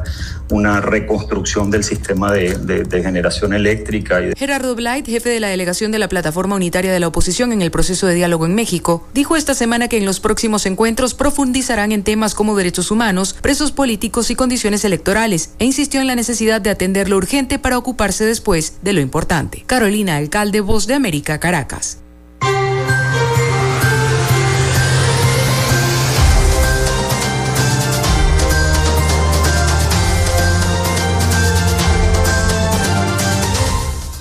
una 0.51 0.81
reconstrucción 0.81 1.69
del 1.69 1.83
sistema 1.83 2.31
de, 2.31 2.57
de, 2.57 3.03
generación 3.03 3.53
eléctrica. 3.53 4.21
Y 4.21 4.33
Gerardo 4.35 4.75
Blight, 4.75 5.05
jefe 5.05 5.29
de 5.29 5.39
la 5.39 5.47
delegación 5.47 5.91
de 5.91 5.99
la 5.99 6.09
Plataforma 6.09 6.55
Unitaria 6.55 6.91
de 6.91 6.99
la 6.99 7.07
Oposición 7.07 7.53
en 7.53 7.62
el 7.62 7.71
proceso 7.71 8.07
de 8.07 8.15
diálogo 8.15 8.45
en 8.45 8.55
México, 8.55 9.07
dijo 9.13 9.35
esta 9.35 9.53
semana 9.53 9.88
que 9.88 9.97
en 9.97 10.05
los 10.05 10.19
próximos 10.19 10.65
encuentros 10.65 11.13
profundizarán 11.13 11.91
en 11.91 12.03
temas 12.03 12.35
como 12.35 12.57
derechos 12.57 12.91
humanos, 12.91 13.35
presos 13.41 13.71
políticos 13.71 14.31
y 14.31 14.35
condiciones 14.35 14.83
electorales 14.89 15.54
e 15.60 15.65
insistió 15.65 16.02
en 16.02 16.08
la 16.08 16.15
necesidad 16.15 16.60
de 16.60 16.71
atender 16.71 17.10
lo 17.10 17.17
urgente 17.17 17.60
para 17.60 17.78
ocuparse 17.78 18.25
después 18.25 18.80
de 18.82 18.93
lo 18.93 19.02
importante. 19.02 19.63
Carolina 19.65 20.17
Alcalde, 20.17 20.62
Voz 20.62 20.88
de 20.88 20.95
América, 20.95 21.39
Caracas. 21.39 21.99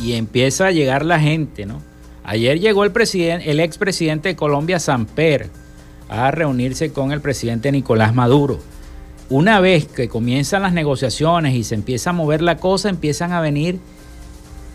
Y 0.03 0.13
empieza 0.13 0.67
a 0.67 0.71
llegar 0.71 1.05
la 1.05 1.19
gente, 1.19 1.65
¿no? 1.65 1.83
Ayer 2.25 2.61
llegó 2.61 2.85
el, 2.85 2.93
presidente, 2.93 3.51
expresidente 3.65 4.29
de 4.29 4.37
Colombia, 4.37 4.79
Samper, 4.79 5.49
a 6.11 6.31
reunirse 6.31 6.93
con 6.93 7.13
el 7.13 7.23
presidente 7.23 7.73
Nicolás 7.73 8.15
Maduro 8.15 8.61
una 9.31 9.61
vez 9.61 9.87
que 9.87 10.09
comienzan 10.09 10.63
las 10.63 10.73
negociaciones 10.73 11.55
y 11.55 11.65
se 11.65 11.75
empieza 11.75 12.11
a 12.11 12.13
mover 12.15 12.41
la 12.41 12.57
cosa, 12.57 12.89
empiezan 12.89 13.33
a 13.33 13.41
venir 13.41 13.79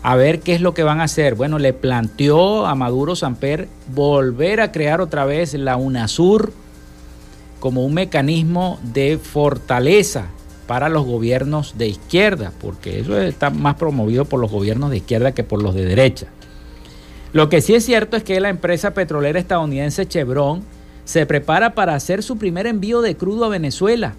a 0.02 0.16
ver 0.16 0.40
qué 0.40 0.54
es 0.54 0.60
lo 0.60 0.74
que 0.74 0.84
van 0.84 1.00
a 1.00 1.04
hacer. 1.04 1.34
Bueno, 1.34 1.58
le 1.58 1.72
planteó 1.72 2.66
a 2.66 2.74
Maduro 2.74 3.16
Samper 3.16 3.68
volver 3.92 4.60
a 4.60 4.70
crear 4.70 5.00
otra 5.00 5.24
vez 5.24 5.54
la 5.54 5.76
UNASUR 5.76 6.52
como 7.58 7.84
un 7.84 7.94
mecanismo 7.94 8.78
de 8.82 9.18
fortaleza 9.18 10.26
para 10.66 10.88
los 10.88 11.04
gobiernos 11.04 11.76
de 11.76 11.88
izquierda, 11.88 12.52
porque 12.60 13.00
eso 13.00 13.20
está 13.20 13.50
más 13.50 13.74
promovido 13.74 14.24
por 14.24 14.40
los 14.40 14.50
gobiernos 14.50 14.90
de 14.90 14.98
izquierda 14.98 15.32
que 15.32 15.42
por 15.42 15.62
los 15.62 15.74
de 15.74 15.84
derecha. 15.84 16.26
Lo 17.32 17.48
que 17.48 17.60
sí 17.60 17.74
es 17.74 17.84
cierto 17.84 18.16
es 18.16 18.22
que 18.22 18.38
la 18.40 18.50
empresa 18.50 18.94
petrolera 18.94 19.40
estadounidense 19.40 20.06
Chevron 20.06 20.62
se 21.04 21.26
prepara 21.26 21.74
para 21.74 21.94
hacer 21.94 22.22
su 22.22 22.38
primer 22.38 22.66
envío 22.66 23.02
de 23.02 23.16
crudo 23.16 23.46
a 23.46 23.48
Venezuela 23.48 24.14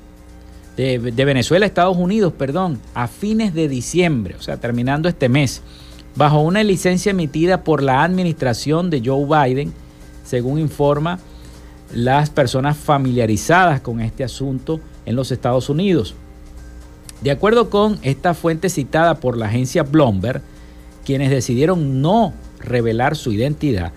de, 0.78 0.98
Venezuela 0.98 1.66
a 1.66 1.68
Estados 1.68 1.98
Unidos, 1.98 2.34
perdón, 2.38 2.80
a 2.94 3.08
fines 3.08 3.54
de 3.54 3.68
diciembre, 3.68 4.36
o 4.38 4.42
sea, 4.42 4.58
terminando 4.58 5.08
este 5.08 5.30
mes, 5.30 5.62
bajo 6.16 6.42
una 6.42 6.64
licencia 6.64 7.12
emitida 7.12 7.64
por 7.64 7.82
la 7.82 8.04
administración 8.04 8.90
de 8.90 9.02
Joe 9.04 9.26
Biden, 9.26 9.74
según 10.26 10.60
informa 10.60 11.20
las 11.94 12.30
personas 12.30 12.78
familiarizadas 12.78 13.80
con 13.80 14.02
este 14.02 14.24
asunto 14.24 14.80
en 15.06 15.16
los 15.16 15.32
Estados 15.32 15.70
Unidos. 15.70 16.16
De 17.22 17.32
acuerdo 17.32 17.70
con 17.70 17.98
esta 18.02 18.34
fuente 18.34 18.70
citada 18.70 19.16
por 19.16 19.38
la 19.38 19.46
agencia 19.46 19.84
Bloomberg, 19.84 20.42
quienes 21.06 21.30
decidieron 21.30 22.02
no 22.02 22.34
revelar 22.60 23.16
su 23.16 23.32
identidad, 23.32 23.94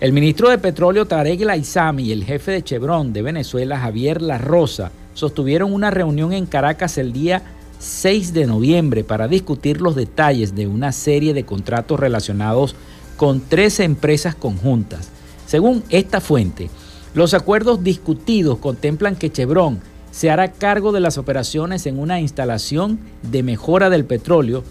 el 0.00 0.12
ministro 0.12 0.48
de 0.48 0.58
Petróleo 0.58 1.06
Tarek 1.06 1.40
El 1.42 2.00
y 2.00 2.12
el 2.12 2.24
jefe 2.24 2.50
de 2.50 2.62
Chevron 2.62 3.12
de 3.12 3.22
Venezuela, 3.22 3.78
Javier 3.78 4.20
La 4.20 4.38
Rosa, 4.38 4.90
sostuvieron 5.14 5.72
una 5.72 5.90
reunión 5.90 6.32
en 6.32 6.46
Caracas 6.46 6.98
el 6.98 7.12
día 7.12 7.42
6 7.78 8.32
de 8.32 8.46
noviembre 8.46 9.04
para 9.04 9.28
discutir 9.28 9.80
los 9.80 9.96
detalles 9.96 10.54
de 10.54 10.66
una 10.66 10.92
serie 10.92 11.34
de 11.34 11.44
contratos 11.44 11.98
relacionados 11.98 12.76
con 13.16 13.40
tres 13.40 13.80
empresas 13.80 14.34
conjuntas. 14.34 15.08
Según 15.46 15.82
esta 15.90 16.20
fuente, 16.20 16.70
los 17.14 17.34
acuerdos 17.34 17.82
discutidos 17.82 18.58
contemplan 18.58 19.16
que 19.16 19.30
Chevron 19.30 19.80
se 20.12 20.30
hará 20.30 20.52
cargo 20.52 20.92
de 20.92 21.00
las 21.00 21.18
operaciones 21.18 21.86
en 21.86 21.98
una 21.98 22.20
instalación 22.20 22.98
de 23.22 23.42
mejora 23.42 23.90
del 23.90 24.04
petróleo 24.04 24.62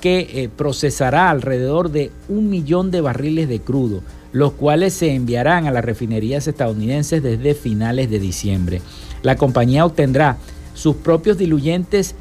que 0.00 0.28
eh, 0.32 0.48
procesará 0.48 1.30
alrededor 1.30 1.90
de 1.90 2.10
un 2.28 2.48
millón 2.48 2.90
de 2.90 3.00
barriles 3.00 3.48
de 3.48 3.60
crudo, 3.60 4.02
los 4.32 4.52
cuales 4.52 4.94
se 4.94 5.14
enviarán 5.14 5.66
a 5.66 5.72
las 5.72 5.84
refinerías 5.84 6.46
estadounidenses 6.46 7.22
desde 7.22 7.54
finales 7.54 8.10
de 8.10 8.18
diciembre. 8.18 8.80
La 9.22 9.36
compañía 9.36 9.84
obtendrá 9.84 10.36
sus 10.74 10.96
propios 10.96 11.38
diluyentes 11.38 12.14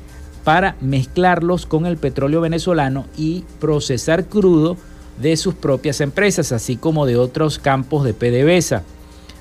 para 0.43 0.75
mezclarlos 0.81 1.65
con 1.65 1.85
el 1.85 1.97
petróleo 1.97 2.41
venezolano 2.41 3.05
y 3.17 3.43
procesar 3.59 4.25
crudo 4.25 4.77
de 5.21 5.35
sus 5.37 5.53
propias 5.53 6.01
empresas, 6.01 6.51
así 6.51 6.75
como 6.75 7.05
de 7.05 7.17
otros 7.17 7.59
campos 7.59 8.03
de 8.03 8.13
PDVSA, 8.13 8.83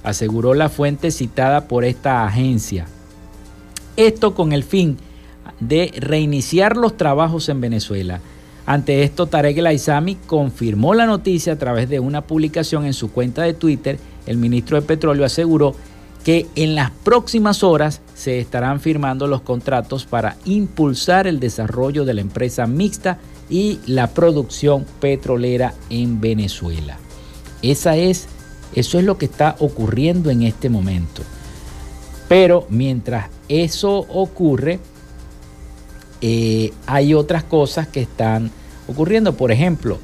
aseguró 0.02 0.54
la 0.54 0.68
fuente 0.68 1.10
citada 1.10 1.68
por 1.68 1.84
esta 1.84 2.26
agencia. 2.26 2.86
Esto 3.96 4.34
con 4.34 4.52
el 4.52 4.64
fin 4.64 4.96
de 5.60 5.92
reiniciar 5.96 6.76
los 6.76 6.96
trabajos 6.96 7.48
en 7.48 7.60
Venezuela. 7.60 8.20
Ante 8.66 9.02
esto, 9.02 9.26
Tarek 9.26 9.56
El 9.58 9.66
Aizami 9.66 10.16
confirmó 10.26 10.94
la 10.94 11.06
noticia 11.06 11.54
a 11.54 11.58
través 11.58 11.88
de 11.88 12.00
una 12.00 12.22
publicación 12.22 12.84
en 12.84 12.92
su 12.92 13.10
cuenta 13.10 13.42
de 13.42 13.54
Twitter. 13.54 13.98
El 14.26 14.36
ministro 14.36 14.78
de 14.78 14.86
Petróleo 14.86 15.24
aseguró 15.24 15.74
que 16.28 16.46
en 16.56 16.74
las 16.74 16.90
próximas 16.90 17.62
horas 17.62 18.02
se 18.14 18.38
estarán 18.38 18.80
firmando 18.80 19.26
los 19.26 19.40
contratos 19.40 20.04
para 20.04 20.36
impulsar 20.44 21.26
el 21.26 21.40
desarrollo 21.40 22.04
de 22.04 22.12
la 22.12 22.20
empresa 22.20 22.66
mixta 22.66 23.16
y 23.48 23.80
la 23.86 24.08
producción 24.08 24.84
petrolera 25.00 25.72
en 25.88 26.20
Venezuela. 26.20 26.98
Esa 27.62 27.96
es, 27.96 28.26
eso 28.74 28.98
es 28.98 29.06
lo 29.06 29.16
que 29.16 29.24
está 29.24 29.56
ocurriendo 29.58 30.28
en 30.28 30.42
este 30.42 30.68
momento. 30.68 31.22
Pero 32.28 32.66
mientras 32.68 33.30
eso 33.48 33.96
ocurre, 33.96 34.80
eh, 36.20 36.74
hay 36.86 37.14
otras 37.14 37.42
cosas 37.42 37.88
que 37.88 38.02
están 38.02 38.50
ocurriendo. 38.86 39.32
Por 39.32 39.50
ejemplo, 39.50 39.98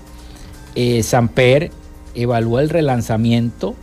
eh, 0.75 1.03
Samper 1.03 1.71
evalúa 2.15 2.63
el 2.63 2.71
relanzamiento 2.71 3.75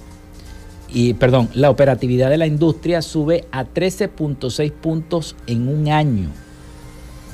y 0.91 1.13
perdón, 1.13 1.49
la 1.53 1.69
operatividad 1.69 2.29
de 2.29 2.37
la 2.37 2.47
industria 2.47 3.01
sube 3.01 3.45
a 3.51 3.65
13.6 3.65 4.71
puntos 4.71 5.35
en 5.47 5.67
un 5.67 5.87
año. 5.87 6.29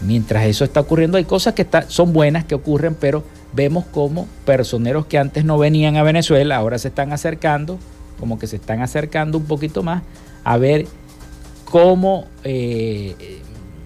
Mientras 0.05 0.45
eso 0.45 0.63
está 0.63 0.81
ocurriendo, 0.81 1.17
hay 1.17 1.25
cosas 1.25 1.55
que 1.55 1.65
son 1.87 2.13
buenas 2.13 2.45
que 2.45 2.53
ocurren, 2.53 2.95
pero 2.95 3.23
vemos 3.53 3.85
como 3.85 4.27
personeros 4.45 5.07
que 5.07 5.17
antes 5.17 5.43
no 5.43 5.57
venían 5.57 5.97
a 5.97 6.03
Venezuela 6.03 6.57
ahora 6.57 6.77
se 6.77 6.89
están 6.89 7.11
acercando, 7.11 7.79
como 8.19 8.37
que 8.37 8.45
se 8.45 8.57
están 8.57 8.81
acercando 8.81 9.39
un 9.39 9.45
poquito 9.45 9.81
más 9.81 10.03
a 10.43 10.57
ver 10.57 10.85
cómo 11.65 12.27
eh, 12.43 13.41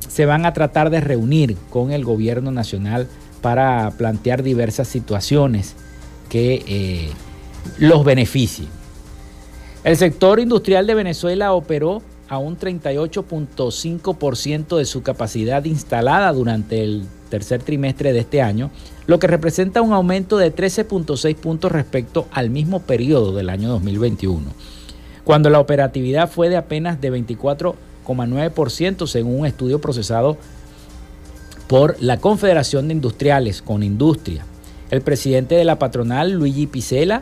se 0.08 0.26
van 0.26 0.46
a 0.46 0.54
tratar 0.54 0.90
de 0.90 1.00
reunir 1.00 1.56
con 1.70 1.92
el 1.92 2.04
gobierno 2.04 2.52
nacional 2.52 3.08
para 3.42 3.90
plantear 3.92 4.44
diversas 4.44 4.90
situaciones 4.90 5.76
que 6.30 6.64
eh, 6.68 7.10
los 7.78 8.04
beneficien. 8.04 8.81
El 9.84 9.98
sector 9.98 10.39
industrial 10.39 10.86
de 10.86 10.94
Venezuela 10.94 11.54
operó 11.54 12.04
a 12.30 12.38
un 12.38 12.58
38.5% 12.58 14.78
de 14.78 14.86
su 14.86 15.02
capacidad 15.02 15.65
instalada 15.65 16.32
durante 16.32 16.84
el 16.84 17.04
tercer 17.30 17.63
trimestre 17.63 18.13
de 18.13 18.20
este 18.20 18.41
año, 18.41 18.70
lo 19.08 19.17
que 19.17 19.28
representa 19.28 19.82
un 19.82 19.91
aumento 19.91 20.38
de 20.38 20.56
13.6 20.56 21.36
puntos 21.36 21.72
respecto 21.72 22.28
al 22.32 22.52
mismo 22.52 22.82
periodo 22.82 23.34
del 23.34 23.50
año 23.50 23.70
2021, 23.70 24.44
cuando 25.24 25.50
la 25.50 25.60
operatividad 25.60 26.30
fue 26.30 26.50
de 26.50 26.58
apenas 26.58 27.02
de 27.02 27.10
24 27.10 27.76
9% 28.06 29.08
según 29.08 29.39
un 29.39 29.46
estudio 29.46 29.80
procesado 29.80 30.38
por 31.67 31.96
la 32.02 32.17
Confederación 32.17 32.88
de 32.88 32.96
Industriales 32.96 33.62
con 33.62 33.84
Industria. 33.84 34.46
El 34.89 35.02
presidente 35.02 35.56
de 35.56 35.63
la 35.63 35.80
patronal, 35.80 36.34
Luigi 36.34 36.67
Picela, 36.67 37.22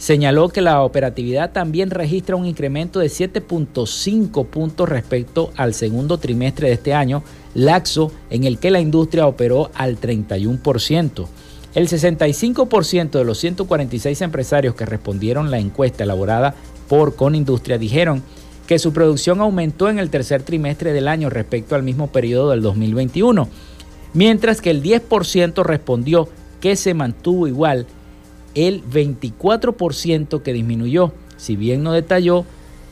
señaló 0.00 0.48
que 0.48 0.62
la 0.62 0.82
operatividad 0.82 1.52
también 1.52 1.90
registra 1.90 2.34
un 2.34 2.46
incremento 2.46 3.00
de 3.00 3.08
7.5 3.08 4.46
puntos 4.46 4.88
respecto 4.88 5.52
al 5.56 5.74
segundo 5.74 6.16
trimestre 6.16 6.68
de 6.68 6.74
este 6.74 6.94
año, 6.94 7.22
laxo 7.52 8.10
en 8.30 8.44
el 8.44 8.58
que 8.58 8.70
la 8.70 8.80
industria 8.80 9.26
operó 9.26 9.70
al 9.74 10.00
31%. 10.00 11.26
El 11.74 11.86
65% 11.86 13.10
de 13.10 13.24
los 13.24 13.38
146 13.38 14.22
empresarios 14.22 14.74
que 14.74 14.86
respondieron 14.86 15.50
la 15.50 15.58
encuesta 15.58 16.04
elaborada 16.04 16.54
por 16.88 17.14
Conindustria 17.14 17.76
dijeron 17.76 18.22
que 18.66 18.78
su 18.78 18.94
producción 18.94 19.42
aumentó 19.42 19.90
en 19.90 19.98
el 19.98 20.08
tercer 20.08 20.42
trimestre 20.42 20.94
del 20.94 21.08
año 21.08 21.28
respecto 21.28 21.74
al 21.74 21.82
mismo 21.82 22.06
periodo 22.06 22.50
del 22.50 22.62
2021, 22.62 23.48
mientras 24.14 24.62
que 24.62 24.70
el 24.70 24.82
10% 24.82 25.62
respondió 25.62 26.30
que 26.62 26.74
se 26.76 26.94
mantuvo 26.94 27.46
igual, 27.46 27.86
el 28.54 28.84
24% 28.84 30.42
que 30.42 30.52
disminuyó, 30.52 31.12
si 31.36 31.56
bien 31.56 31.82
no 31.82 31.92
detalló 31.92 32.44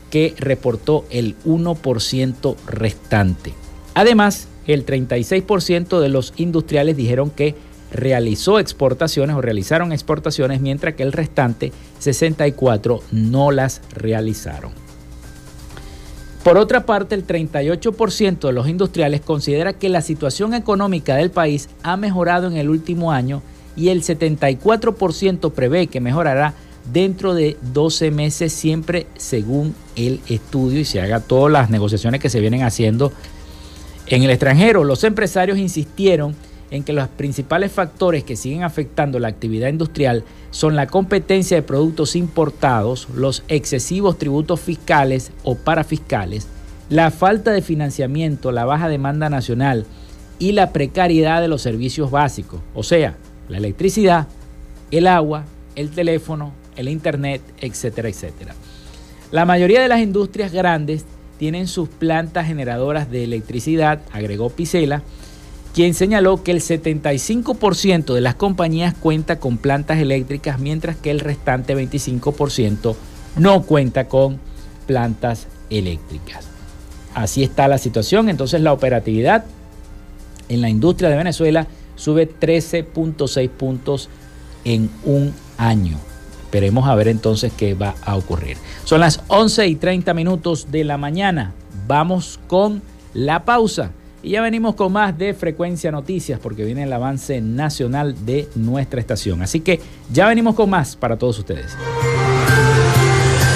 que 0.09 0.33
reportó 0.37 1.05
el 1.09 1.35
1% 1.45 2.55
restante. 2.65 3.53
Además, 3.93 4.47
el 4.65 4.85
36% 4.85 5.99
de 5.99 6.09
los 6.09 6.33
industriales 6.37 6.95
dijeron 6.97 7.29
que 7.29 7.55
realizó 7.91 8.59
exportaciones 8.59 9.35
o 9.35 9.41
realizaron 9.41 9.91
exportaciones, 9.91 10.61
mientras 10.61 10.95
que 10.95 11.03
el 11.03 11.11
restante 11.11 11.71
64 11.99 13.01
no 13.11 13.51
las 13.51 13.81
realizaron. 13.93 14.71
Por 16.43 16.57
otra 16.57 16.85
parte, 16.85 17.15
el 17.15 17.27
38% 17.27 18.39
de 18.39 18.53
los 18.53 18.67
industriales 18.67 19.21
considera 19.21 19.73
que 19.73 19.89
la 19.89 20.01
situación 20.01 20.53
económica 20.53 21.15
del 21.15 21.31
país 21.31 21.69
ha 21.83 21.97
mejorado 21.97 22.47
en 22.47 22.55
el 22.55 22.69
último 22.69 23.11
año 23.11 23.41
y 23.79 23.89
el 23.89 24.03
74% 24.03 25.51
prevé 25.53 25.87
que 25.87 26.01
mejorará 26.01 26.53
dentro 26.91 27.33
de 27.33 27.55
12 27.73 28.11
meses, 28.11 28.51
siempre 28.51 29.07
según 29.15 29.73
el 29.95 30.19
estudio 30.27 30.81
y 30.81 30.85
se 30.85 30.99
haga 30.99 31.21
todas 31.21 31.51
las 31.51 31.69
negociaciones 31.69 32.19
que 32.19 32.29
se 32.29 32.41
vienen 32.41 32.63
haciendo 32.63 33.13
en 34.07 34.23
el 34.23 34.31
extranjero. 34.31 34.83
Los 34.83 35.05
empresarios 35.05 35.57
insistieron 35.57 36.35
en 36.71 36.83
que 36.83 36.91
los 36.91 37.07
principales 37.07 37.71
factores 37.71 38.25
que 38.25 38.35
siguen 38.35 38.63
afectando 38.63 39.17
la 39.17 39.29
actividad 39.29 39.69
industrial 39.69 40.25
son 40.51 40.75
la 40.75 40.87
competencia 40.87 41.55
de 41.55 41.63
productos 41.63 42.17
importados, 42.17 43.07
los 43.15 43.43
excesivos 43.47 44.17
tributos 44.17 44.59
fiscales 44.59 45.31
o 45.43 45.55
parafiscales, 45.55 46.47
la 46.89 47.11
falta 47.11 47.51
de 47.51 47.61
financiamiento, 47.61 48.51
la 48.51 48.65
baja 48.65 48.89
demanda 48.89 49.29
nacional 49.29 49.85
y 50.37 50.51
la 50.51 50.73
precariedad 50.73 51.41
de 51.41 51.47
los 51.47 51.61
servicios 51.61 52.11
básicos, 52.11 52.59
o 52.73 52.83
sea, 52.83 53.15
la 53.49 53.57
electricidad, 53.57 54.27
el 54.91 55.07
agua, 55.07 55.45
el 55.75 55.89
teléfono, 55.89 56.53
el 56.75 56.87
internet, 56.87 57.41
etcétera, 57.59 58.09
etcétera. 58.09 58.55
La 59.31 59.45
mayoría 59.45 59.81
de 59.81 59.87
las 59.87 59.99
industrias 59.99 60.51
grandes 60.51 61.05
tienen 61.37 61.67
sus 61.67 61.89
plantas 61.89 62.47
generadoras 62.47 63.11
de 63.11 63.23
electricidad, 63.23 64.01
agregó 64.11 64.49
Picela, 64.49 65.03
quien 65.73 65.93
señaló 65.93 66.43
que 66.43 66.51
el 66.51 66.61
75% 66.61 68.13
de 68.13 68.21
las 68.21 68.35
compañías 68.35 68.95
cuenta 68.95 69.39
con 69.39 69.57
plantas 69.57 69.99
eléctricas, 69.99 70.59
mientras 70.59 70.95
que 70.95 71.11
el 71.11 71.19
restante 71.19 71.75
25% 71.75 72.95
no 73.37 73.61
cuenta 73.63 74.07
con 74.07 74.39
plantas 74.87 75.47
eléctricas. 75.69 76.45
Así 77.13 77.43
está 77.43 77.67
la 77.67 77.77
situación, 77.77 78.29
entonces 78.29 78.61
la 78.61 78.73
operatividad 78.73 79.45
en 80.49 80.61
la 80.61 80.69
industria 80.69 81.09
de 81.09 81.17
Venezuela 81.17 81.67
sube 81.99 82.29
13.6 82.29 83.49
puntos 83.49 84.09
en 84.63 84.89
un 85.03 85.33
año. 85.57 85.97
Esperemos 86.43 86.87
a 86.87 86.95
ver 86.95 87.09
entonces 87.09 87.51
qué 87.55 87.75
va 87.75 87.93
a 88.03 88.15
ocurrir. 88.15 88.57
Son 88.85 89.01
las 89.01 89.21
11 89.27 89.67
y 89.67 89.75
30 89.75 90.13
minutos 90.13 90.71
de 90.71 90.83
la 90.83 90.97
mañana. 90.97 91.53
Vamos 91.87 92.39
con 92.47 92.81
la 93.13 93.45
pausa. 93.45 93.91
Y 94.23 94.31
ya 94.31 94.41
venimos 94.41 94.75
con 94.75 94.91
más 94.91 95.17
de 95.17 95.33
Frecuencia 95.33 95.91
Noticias 95.91 96.39
porque 96.39 96.65
viene 96.65 96.83
el 96.83 96.93
avance 96.93 97.39
nacional 97.39 98.25
de 98.25 98.47
nuestra 98.55 98.99
estación. 98.99 99.41
Así 99.41 99.59
que 99.59 99.79
ya 100.11 100.27
venimos 100.27 100.55
con 100.55 100.69
más 100.69 100.95
para 100.95 101.17
todos 101.17 101.39
ustedes. 101.39 101.77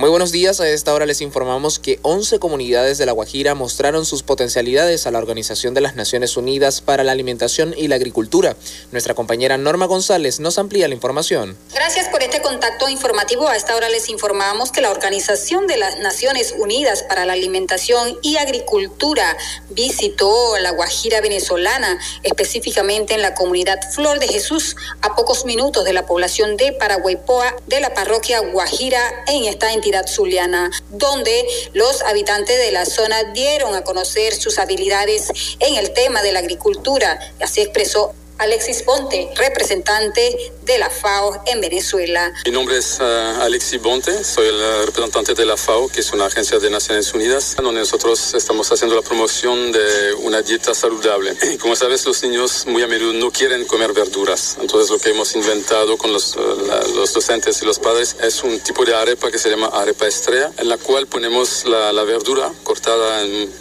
Muy 0.00 0.08
buenos 0.08 0.32
días, 0.32 0.62
a 0.62 0.68
esta 0.70 0.94
hora 0.94 1.04
les 1.04 1.20
informamos 1.20 1.78
que 1.78 1.98
11 2.00 2.38
comunidades 2.38 2.96
de 2.96 3.04
La 3.04 3.12
Guajira 3.12 3.54
mostraron 3.54 4.06
sus 4.06 4.22
potencialidades 4.22 5.06
a 5.06 5.10
la 5.10 5.18
Organización 5.18 5.74
de 5.74 5.82
las 5.82 5.94
Naciones 5.94 6.38
Unidas 6.38 6.80
para 6.80 7.04
la 7.04 7.12
Alimentación 7.12 7.74
y 7.76 7.86
la 7.86 7.96
Agricultura. 7.96 8.56
Nuestra 8.92 9.12
compañera 9.12 9.58
Norma 9.58 9.84
González 9.84 10.40
nos 10.40 10.56
amplía 10.56 10.88
la 10.88 10.94
información. 10.94 11.54
Gracias 11.74 12.08
por 12.08 12.22
este 12.22 12.40
contacto 12.40 12.88
informativo. 12.88 13.46
A 13.46 13.56
esta 13.56 13.76
hora 13.76 13.90
les 13.90 14.08
informamos 14.08 14.72
que 14.72 14.80
la 14.80 14.90
Organización 14.90 15.66
de 15.66 15.76
las 15.76 15.98
Naciones 15.98 16.54
Unidas 16.58 17.02
para 17.02 17.26
la 17.26 17.34
Alimentación 17.34 18.16
y 18.22 18.38
Agricultura 18.38 19.36
visitó 19.68 20.56
La 20.60 20.70
Guajira 20.70 21.20
venezolana, 21.20 22.00
específicamente 22.22 23.12
en 23.12 23.20
la 23.20 23.34
comunidad 23.34 23.78
Flor 23.92 24.18
de 24.18 24.28
Jesús, 24.28 24.76
a 25.02 25.14
pocos 25.14 25.44
minutos 25.44 25.84
de 25.84 25.92
la 25.92 26.06
población 26.06 26.56
de 26.56 26.72
Paraguaypoa 26.72 27.54
de 27.66 27.80
la 27.80 27.92
parroquia 27.92 28.40
Guajira 28.40 29.02
en 29.26 29.44
esta 29.44 29.74
entidad 29.74 29.89
zuliana, 30.08 30.70
donde 30.88 31.46
los 31.72 32.02
habitantes 32.02 32.58
de 32.58 32.72
la 32.72 32.86
zona 32.86 33.24
dieron 33.32 33.74
a 33.74 33.82
conocer 33.82 34.34
sus 34.34 34.58
habilidades 34.58 35.28
en 35.60 35.76
el 35.76 35.92
tema 35.92 36.22
de 36.22 36.32
la 36.32 36.40
agricultura. 36.40 37.18
Así 37.40 37.60
expresó 37.60 38.14
Alexis 38.40 38.82
Ponte, 38.82 39.28
representante 39.36 40.34
de 40.62 40.78
la 40.78 40.88
FAO 40.88 41.42
en 41.44 41.60
Venezuela. 41.60 42.32
Mi 42.46 42.52
nombre 42.52 42.78
es 42.78 42.98
uh, 42.98 43.42
Alexis 43.42 43.78
Ponte, 43.80 44.24
soy 44.24 44.48
el 44.48 44.86
representante 44.86 45.34
de 45.34 45.44
la 45.44 45.58
FAO, 45.58 45.88
que 45.88 46.00
es 46.00 46.10
una 46.12 46.24
agencia 46.24 46.58
de 46.58 46.70
Naciones 46.70 47.12
Unidas, 47.12 47.56
donde 47.56 47.80
nosotros 47.80 48.32
estamos 48.32 48.72
haciendo 48.72 48.96
la 48.96 49.02
promoción 49.02 49.72
de 49.72 50.14
una 50.22 50.40
dieta 50.40 50.72
saludable. 50.72 51.36
Y 51.52 51.58
como 51.58 51.76
sabes, 51.76 52.06
los 52.06 52.22
niños 52.22 52.64
muy 52.66 52.82
a 52.82 52.86
menudo 52.86 53.12
no 53.12 53.30
quieren 53.30 53.66
comer 53.66 53.92
verduras. 53.92 54.56
Entonces 54.58 54.90
lo 54.90 54.98
que 54.98 55.10
hemos 55.10 55.36
inventado 55.36 55.98
con 55.98 56.10
los, 56.10 56.34
uh, 56.36 56.94
los 56.94 57.12
docentes 57.12 57.60
y 57.60 57.66
los 57.66 57.78
padres 57.78 58.16
es 58.22 58.42
un 58.42 58.58
tipo 58.60 58.86
de 58.86 58.94
arepa 58.94 59.30
que 59.30 59.38
se 59.38 59.50
llama 59.50 59.66
arepa 59.66 60.06
estrella, 60.06 60.50
en 60.56 60.70
la 60.70 60.78
cual 60.78 61.06
ponemos 61.06 61.66
la, 61.66 61.92
la 61.92 62.04
verdura 62.04 62.50
cortada 62.64 63.20
en 63.20 63.52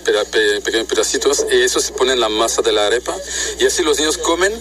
pequeños 0.63 0.88
pedacitos 0.88 1.46
y 1.52 1.63
eso 1.63 1.82
se 1.82 1.92
pone 1.92 2.13
en 2.13 2.22
la 2.22 2.30
masa 2.30 2.62
de 2.62 2.72
la 2.72 2.88
arepa 2.88 3.15
y 3.60 3.65
así 3.65 3.84
los 3.84 3.98
niños 3.98 4.18
comen 4.18 4.54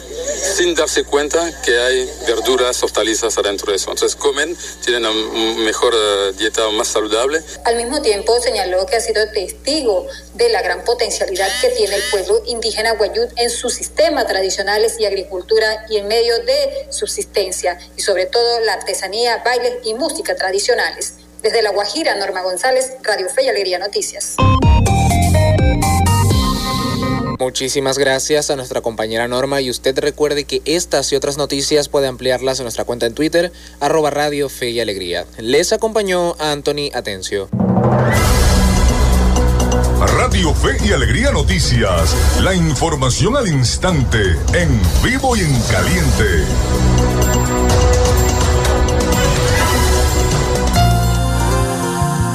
sin 0.57 0.75
darse 0.75 1.05
cuenta 1.05 1.51
que 1.63 1.79
hay 1.79 2.11
verduras, 2.27 2.83
hortalizas 2.83 3.37
adentro 3.39 3.71
de 3.71 3.77
eso. 3.77 3.91
Entonces 3.91 4.17
comen, 4.17 4.57
tienen 4.85 5.07
una 5.07 5.65
mejor 5.65 5.95
eh, 5.95 6.33
dieta 6.37 6.69
más 6.71 6.89
saludable. 6.89 7.43
Al 7.65 7.77
mismo 7.77 8.01
tiempo 8.03 8.41
señaló 8.41 8.87
que 8.87 8.97
ha 8.97 9.01
sido 9.01 9.29
testigo 9.31 10.07
de 10.35 10.49
la 10.49 10.63
gran 10.63 10.85
potencialidad 10.85 11.49
que 11.61 11.71
tiene 11.71 11.97
el 11.97 12.03
pueblo 12.11 12.43
indígena 12.47 12.93
Guayud 12.93 13.29
en 13.37 13.51
sus 13.51 13.75
sistemas 13.75 14.27
tradicionales 14.27 14.99
y 14.99 15.07
agricultura 15.07 15.87
y 15.89 15.99
en 15.99 16.09
medio 16.09 16.39
de 16.45 16.87
subsistencia 16.91 17.79
y 17.97 18.03
sobre 18.03 18.27
todo 18.27 18.61
la 18.61 18.75
artesanía, 18.75 19.43
bailes 19.45 19.75
y 19.85 19.95
música 19.95 20.37
tradicionales. 20.37 21.15
Desde 21.43 21.63
La 21.63 21.71
Guajira, 21.71 22.17
Norma 22.17 22.43
González, 22.43 22.93
Radio 23.03 23.29
Fe 23.29 23.45
y 23.45 23.49
Alegría 23.49 23.79
Noticias. 23.79 24.37
Muchísimas 27.39 27.99
gracias 27.99 28.51
a 28.51 28.57
nuestra 28.57 28.81
compañera 28.81 29.29
Norma 29.29 29.61
y 29.61 29.71
usted 29.71 29.97
recuerde 30.01 30.43
que 30.43 30.61
estas 30.65 31.13
y 31.13 31.17
otras 31.17 31.39
noticias 31.39 31.89
puede 31.89 32.09
ampliarlas 32.09 32.59
en 32.59 32.65
nuestra 32.65 32.85
cuenta 32.85 33.07
en 33.07 33.15
Twitter, 33.15 33.53
arroba 33.79 34.11
Radio 34.11 34.49
Fe 34.49 34.71
y 34.71 34.81
Alegría. 34.81 35.25
Les 35.39 35.73
acompañó 35.73 36.35
Anthony 36.41 36.91
Atencio. 36.93 37.49
Radio 40.17 40.53
Fe 40.53 40.79
y 40.85 40.93
Alegría 40.93 41.31
Noticias. 41.31 42.17
La 42.43 42.55
información 42.55 43.37
al 43.37 43.47
instante, 43.47 44.19
en 44.53 44.81
vivo 45.05 45.37
y 45.37 45.41
en 45.41 45.61
caliente. 45.71 46.45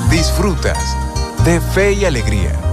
Disfrutas 0.10 0.96
de 1.44 1.60
Fe 1.60 1.92
y 1.94 2.06
Alegría 2.06 2.73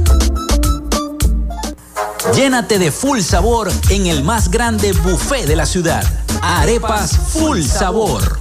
Llénate 2.35 2.79
de 2.79 2.91
full 2.91 3.19
sabor 3.19 3.69
en 3.89 4.07
el 4.07 4.23
más 4.23 4.49
grande 4.49 4.93
buffet 4.93 5.45
de 5.45 5.55
la 5.55 5.65
ciudad. 5.65 6.03
Arepas 6.41 7.17
Full 7.33 7.61
Sabor. 7.61 8.39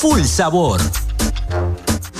full 0.00 0.24
sabor. 0.24 0.78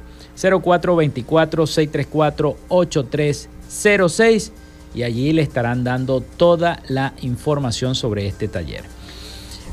0424-634-8306 3.68 4.50
y 4.94 5.02
allí 5.02 5.32
le 5.32 5.42
estarán 5.42 5.84
dando 5.84 6.20
toda 6.20 6.82
la 6.88 7.12
información 7.20 7.94
sobre 7.94 8.26
este 8.26 8.48
taller. 8.48 8.84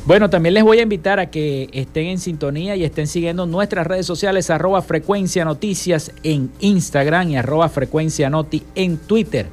Bueno, 0.06 0.30
también 0.30 0.54
les 0.54 0.64
voy 0.64 0.80
a 0.80 0.82
invitar 0.82 1.22
a 1.22 1.32
que 1.32 1.70
estén 1.72 2.08
en 2.08 2.20
sintonía 2.20 2.76
y 2.76 2.84
estén 2.84 3.08
siguiendo 3.08 3.46
nuestras 3.46 3.88
redes 3.88 4.06
sociales 4.06 4.50
arroba 4.50 4.82
frecuencia 4.82 5.46
noticias 5.46 6.12
en 6.24 6.52
Instagram 6.60 7.30
y 7.30 7.38
arroba 7.38 7.70
frecuencia 7.70 8.30
noti 8.30 8.64
en 8.76 8.98
Twitter. 8.98 9.48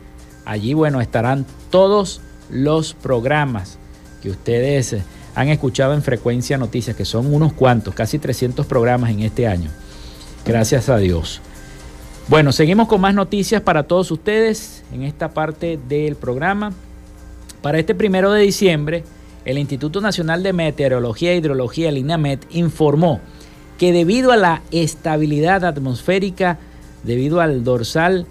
Allí, 0.45 0.75
bueno, 0.75 1.01
estarán 1.01 1.47
todos 1.71 2.21
los 2.51 2.95
programas 2.95 3.79
que 4.21 4.31
ustedes 4.31 4.97
han 5.37 5.49
escuchado 5.49 5.95
en 5.95 6.03
Frecuencia 6.03 6.59
Noticias, 6.59 6.97
que 6.97 7.05
son 7.05 7.33
unos 7.33 7.53
cuantos, 7.53 7.95
casi 7.95 8.19
300 8.19 8.67
programas 8.67 9.11
en 9.11 9.21
este 9.21 9.47
año. 9.47 9.71
Gracias 10.45 10.89
a 10.89 10.97
Dios. 10.97 11.41
Bueno, 12.29 12.53
seguimos 12.53 12.87
con 12.87 13.01
más 13.01 13.15
noticias 13.15 13.63
para 13.63 13.85
todos 13.85 14.11
ustedes 14.11 14.85
en 14.93 15.03
esta 15.03 15.31
parte 15.31 15.79
del 15.89 16.17
programa. 16.17 16.73
Para 17.61 17.79
este 17.79 17.95
primero 17.95 18.33
de 18.33 18.43
diciembre, 18.43 19.05
el 19.45 19.59
Instituto 19.59 20.01
Nacional 20.01 20.43
de 20.43 20.53
Meteorología 20.53 21.33
e 21.33 21.37
Hidrología, 21.37 21.89
el 21.89 21.99
INAMET, 21.99 22.47
informó 22.51 23.21
que 23.79 23.93
debido 23.93 24.31
a 24.31 24.37
la 24.37 24.63
estabilidad 24.71 25.65
atmosférica, 25.65 26.59
debido 27.03 27.41
al 27.41 27.65
dorsal 27.65 28.27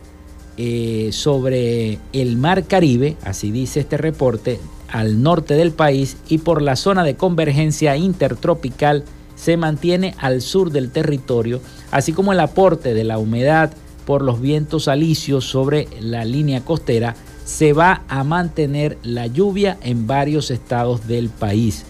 eh, 0.58 1.10
sobre 1.12 2.00
el 2.14 2.38
Mar 2.38 2.66
Caribe, 2.66 3.18
así 3.24 3.52
dice 3.52 3.82
este 3.82 3.98
reporte, 3.98 4.60
al 4.92 5.22
norte 5.22 5.56
del 5.56 5.72
país 5.72 6.18
y 6.28 6.40
por 6.40 6.62
la 6.62 6.76
zona 6.76 7.04
de 7.04 7.16
convergencia 7.16 7.98
intertropical 7.98 9.04
se 9.40 9.56
mantiene 9.56 10.16
al 10.18 10.42
sur 10.42 10.72
del 10.72 10.92
territorio, 10.92 11.62
así 11.92 12.12
como 12.12 12.34
el 12.34 12.40
aporte 12.42 12.94
de 12.94 13.06
la 13.06 13.18
humedad 13.18 13.72
por 14.06 14.22
los 14.22 14.42
vientos 14.42 14.88
alisios 14.88 15.46
sobre 15.46 15.88
la 16.02 16.26
línea 16.26 16.62
costera, 16.62 17.16
se 17.46 17.74
va 17.74 18.04
a 18.10 18.24
mantener 18.24 18.98
la 19.02 19.28
lluvia 19.28 19.78
en 19.82 20.08
varios 20.08 20.52
estados 20.52 21.08
del 21.08 21.30
país. 21.30 21.86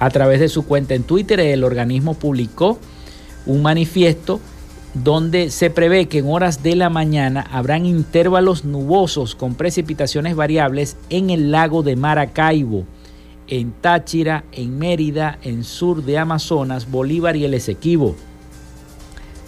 A 0.00 0.10
través 0.10 0.40
de 0.40 0.48
su 0.48 0.64
cuenta 0.64 0.94
en 0.94 1.04
Twitter, 1.04 1.40
el 1.40 1.64
organismo 1.64 2.14
publicó 2.14 2.78
un 3.46 3.62
manifiesto 3.62 4.40
donde 4.94 5.50
se 5.50 5.70
prevé 5.70 6.06
que 6.06 6.18
en 6.18 6.28
horas 6.28 6.62
de 6.62 6.74
la 6.74 6.90
mañana 6.90 7.46
habrán 7.52 7.86
intervalos 7.86 8.64
nubosos 8.64 9.34
con 9.34 9.54
precipitaciones 9.54 10.34
variables 10.34 10.96
en 11.10 11.30
el 11.30 11.52
lago 11.52 11.82
de 11.82 11.94
Maracaibo, 11.94 12.84
en 13.48 13.72
Táchira, 13.72 14.44
en 14.52 14.78
Mérida, 14.78 15.38
en 15.42 15.64
sur 15.64 16.04
de 16.04 16.18
Amazonas, 16.18 16.90
Bolívar 16.90 17.36
y 17.36 17.44
el 17.44 17.54
Esequibo. 17.54 18.14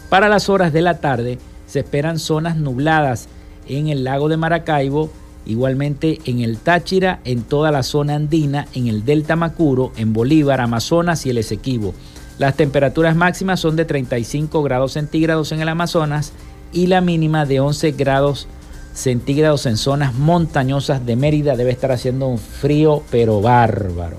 Para 0.09 0.29
las 0.29 0.49
horas 0.49 0.73
de 0.73 0.83
la 0.83 0.99
tarde 1.01 1.39
se 1.67 1.81
esperan 1.81 2.19
zonas 2.19 2.57
nubladas 2.57 3.29
en 3.69 3.89
el 3.89 4.05
lago 4.05 4.29
de 4.29 4.37
Maracaibo, 4.37 5.11
igualmente 5.47 6.19
en 6.25 6.41
el 6.41 6.59
Táchira, 6.59 7.21
en 7.25 7.43
toda 7.43 7.71
la 7.71 7.83
zona 7.83 8.17
andina, 8.17 8.67
en 8.75 8.89
el 8.89 9.05
Delta 9.05 9.37
Macuro, 9.37 9.93
en 9.97 10.13
Bolívar, 10.13 10.61
Amazonas 10.61 11.25
y 11.27 11.31
el 11.31 11.39
Esequibo. 11.39 11.95
Las 12.39 12.57
temperaturas 12.57 13.15
máximas 13.15 13.61
son 13.61 13.77
de 13.77 13.85
35 13.85 14.63
grados 14.63 14.93
centígrados 14.93 15.53
en 15.53 15.61
el 15.61 15.69
Amazonas 15.69 16.33
y 16.73 16.87
la 16.87 17.01
mínima 17.01 17.47
de 17.47 17.61
11 17.61 17.93
grados 17.93 18.41
centígrados 18.41 18.60
en 19.05 19.77
zonas 19.77 20.15
montañosas 20.15 21.05
de 21.05 21.17
Mérida. 21.17 21.57
Debe 21.57 21.71
estar 21.71 21.93
haciendo 21.93 22.29
un 22.29 22.39
frío 22.39 23.03
pero 23.11 23.41
bárbaro 23.41 24.19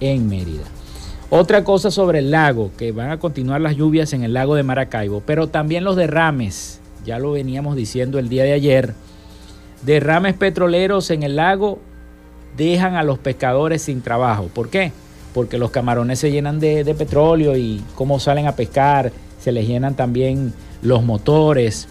en 0.00 0.28
Mérida. 0.28 0.64
Otra 1.30 1.62
cosa 1.62 1.90
sobre 1.90 2.18
el 2.18 2.30
lago, 2.30 2.70
que 2.76 2.92
van 2.92 3.10
a 3.10 3.18
continuar 3.18 3.60
las 3.60 3.76
lluvias 3.76 4.12
en 4.12 4.24
el 4.24 4.32
lago 4.32 4.56
de 4.56 4.64
Maracaibo, 4.64 5.22
pero 5.24 5.48
también 5.48 5.84
los 5.84 5.94
derrames, 5.94 6.80
ya 7.04 7.20
lo 7.20 7.32
veníamos 7.32 7.76
diciendo 7.76 8.18
el 8.18 8.28
día 8.28 8.42
de 8.42 8.52
ayer, 8.52 8.94
derrames 9.82 10.34
petroleros 10.34 11.10
en 11.10 11.22
el 11.22 11.36
lago 11.36 11.78
dejan 12.56 12.96
a 12.96 13.04
los 13.04 13.18
pescadores 13.18 13.82
sin 13.82 14.02
trabajo. 14.02 14.50
¿Por 14.52 14.70
qué? 14.70 14.92
porque 15.34 15.58
los 15.58 15.70
camarones 15.70 16.18
se 16.18 16.30
llenan 16.30 16.60
de, 16.60 16.94
petróleo 16.96 17.56
y 17.56 17.82
cómo 17.94 18.18
salen 18.20 18.46
a 18.46 18.56
pescar, 18.56 19.12
se 19.38 19.52
les 19.52 19.66
llenan 19.66 19.94
también 19.94 20.52
los 20.82 21.02
motores, 21.04 21.88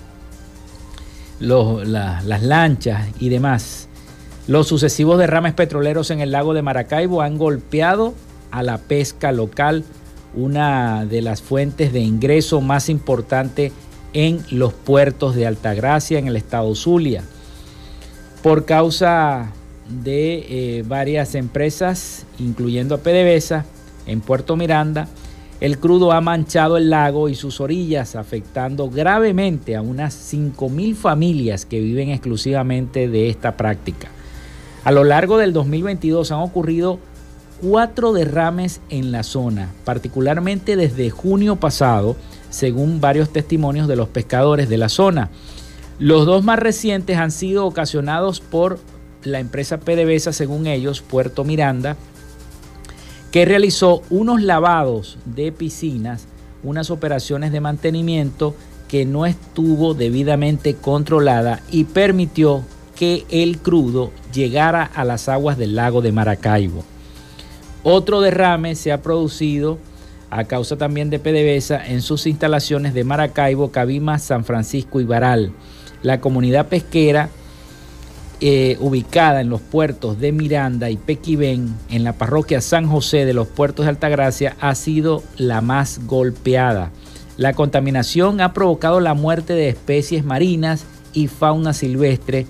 las 1.39 2.43
lanchas 2.43 3.07
y 3.19 3.29
demás. 3.29 3.87
Los 4.47 4.67
sucesivos 4.67 5.19
derrames 5.19 5.53
petroleros 5.53 6.09
en 6.11 6.21
el 6.21 6.31
lago 6.31 6.53
de 6.53 6.61
Maracaibo 6.61 7.21
han 7.21 7.37
golpeado 7.37 8.13
a 8.51 8.63
la 8.63 8.79
pesca 8.79 9.31
local, 9.31 9.83
una 10.33 11.05
de 11.05 11.21
las 11.21 11.41
fuentes 11.41 11.93
de 11.93 11.99
ingreso 11.99 12.61
más 12.61 12.89
importante 12.89 13.71
en 14.13 14.43
los 14.49 14.73
puertos 14.73 15.35
de 15.35 15.45
Altagracia, 15.45 16.17
en 16.17 16.27
el 16.27 16.35
estado 16.35 16.73
Zulia. 16.75 17.23
Por 18.41 18.65
causa 18.65 19.51
de 19.87 20.45
eh, 20.79 20.83
varias 20.87 21.35
empresas, 21.35 22.25
incluyendo 22.39 22.95
a 22.95 22.99
PDVSA, 22.99 23.65
en 24.05 24.21
Puerto 24.21 24.55
Miranda, 24.55 25.07
el 25.61 25.77
crudo 25.77 26.11
ha 26.13 26.21
manchado 26.21 26.77
el 26.77 26.89
lago 26.89 27.27
y 27.27 27.35
sus 27.35 27.59
orillas, 27.59 28.15
afectando 28.15 28.89
gravemente 28.89 29.75
a 29.75 29.81
unas 29.81 30.33
5.000 30.33 30.95
familias 30.95 31.65
que 31.65 31.81
viven 31.81 32.09
exclusivamente 32.09 33.09
de 33.09 33.29
esta 33.29 33.57
práctica. 33.57 34.09
A 34.85 34.91
lo 34.91 35.03
largo 35.03 35.37
del 35.37 35.51
2022 35.51 36.31
han 36.31 36.39
ocurrido 36.39 36.99
cuatro 37.61 38.13
derrames 38.13 38.79
en 38.89 39.11
la 39.11 39.23
zona, 39.23 39.69
particularmente 39.83 40.77
desde 40.77 41.09
junio 41.09 41.57
pasado, 41.57 42.15
según 42.49 43.01
varios 43.01 43.31
testimonios 43.31 43.87
de 43.89 43.97
los 43.97 44.07
pescadores 44.07 44.69
de 44.69 44.77
la 44.77 44.87
zona. 44.87 45.29
Los 45.99 46.25
dos 46.25 46.45
más 46.45 46.59
recientes 46.59 47.17
han 47.17 47.31
sido 47.31 47.65
ocasionados 47.65 48.39
por 48.39 48.79
la 49.23 49.39
empresa 49.39 49.81
PDVSA, 49.81 50.31
según 50.31 50.67
ellos, 50.67 51.01
Puerto 51.01 51.43
Miranda, 51.43 51.97
que 53.31 53.45
realizó 53.45 54.01
unos 54.09 54.41
lavados 54.41 55.17
de 55.25 55.51
piscinas, 55.51 56.25
unas 56.63 56.89
operaciones 56.89 57.51
de 57.51 57.61
mantenimiento 57.61 58.55
que 58.87 59.05
no 59.05 59.25
estuvo 59.25 59.93
debidamente 59.93 60.75
controlada 60.75 61.61
y 61.71 61.83
permitió 61.83 62.63
que 62.95 63.25
el 63.29 63.59
crudo 63.59 64.11
llegara 64.33 64.83
a 64.83 65.05
las 65.05 65.29
aguas 65.29 65.57
del 65.57 65.75
lago 65.75 66.01
de 66.01 66.11
Maracaibo. 66.11 66.83
Otro 67.83 68.19
derrame 68.19 68.75
se 68.75 68.91
ha 68.91 69.01
producido 69.01 69.77
a 70.31 70.43
causa 70.43 70.77
también 70.77 71.09
de 71.09 71.19
PDVSA 71.19 71.87
en 71.87 72.01
sus 72.01 72.27
instalaciones 72.27 72.93
de 72.93 73.03
Maracaibo, 73.03 73.71
Cabima, 73.71 74.19
San 74.19 74.43
Francisco 74.43 74.99
y 74.99 75.05
Baral. 75.05 75.53
La 76.03 76.19
comunidad 76.19 76.67
pesquera 76.67 77.29
eh, 78.41 78.77
ubicada 78.79 79.41
en 79.41 79.49
los 79.49 79.59
puertos 79.59 80.19
de 80.19 80.31
Miranda 80.31 80.89
y 80.89 80.95
Pequibén, 80.95 81.75
en 81.89 82.03
la 82.05 82.13
parroquia 82.13 82.61
San 82.61 82.87
José 82.87 83.25
de 83.25 83.33
los 83.33 83.47
puertos 83.47 83.85
de 83.85 83.89
Altagracia, 83.89 84.55
ha 84.61 84.75
sido 84.75 85.23
la 85.37 85.59
más 85.59 85.99
golpeada. 86.07 86.91
La 87.35 87.53
contaminación 87.53 88.39
ha 88.39 88.53
provocado 88.53 88.99
la 89.01 89.13
muerte 89.13 89.53
de 89.53 89.69
especies 89.69 90.23
marinas 90.23 90.85
y 91.13 91.27
fauna 91.27 91.73
silvestre 91.73 92.47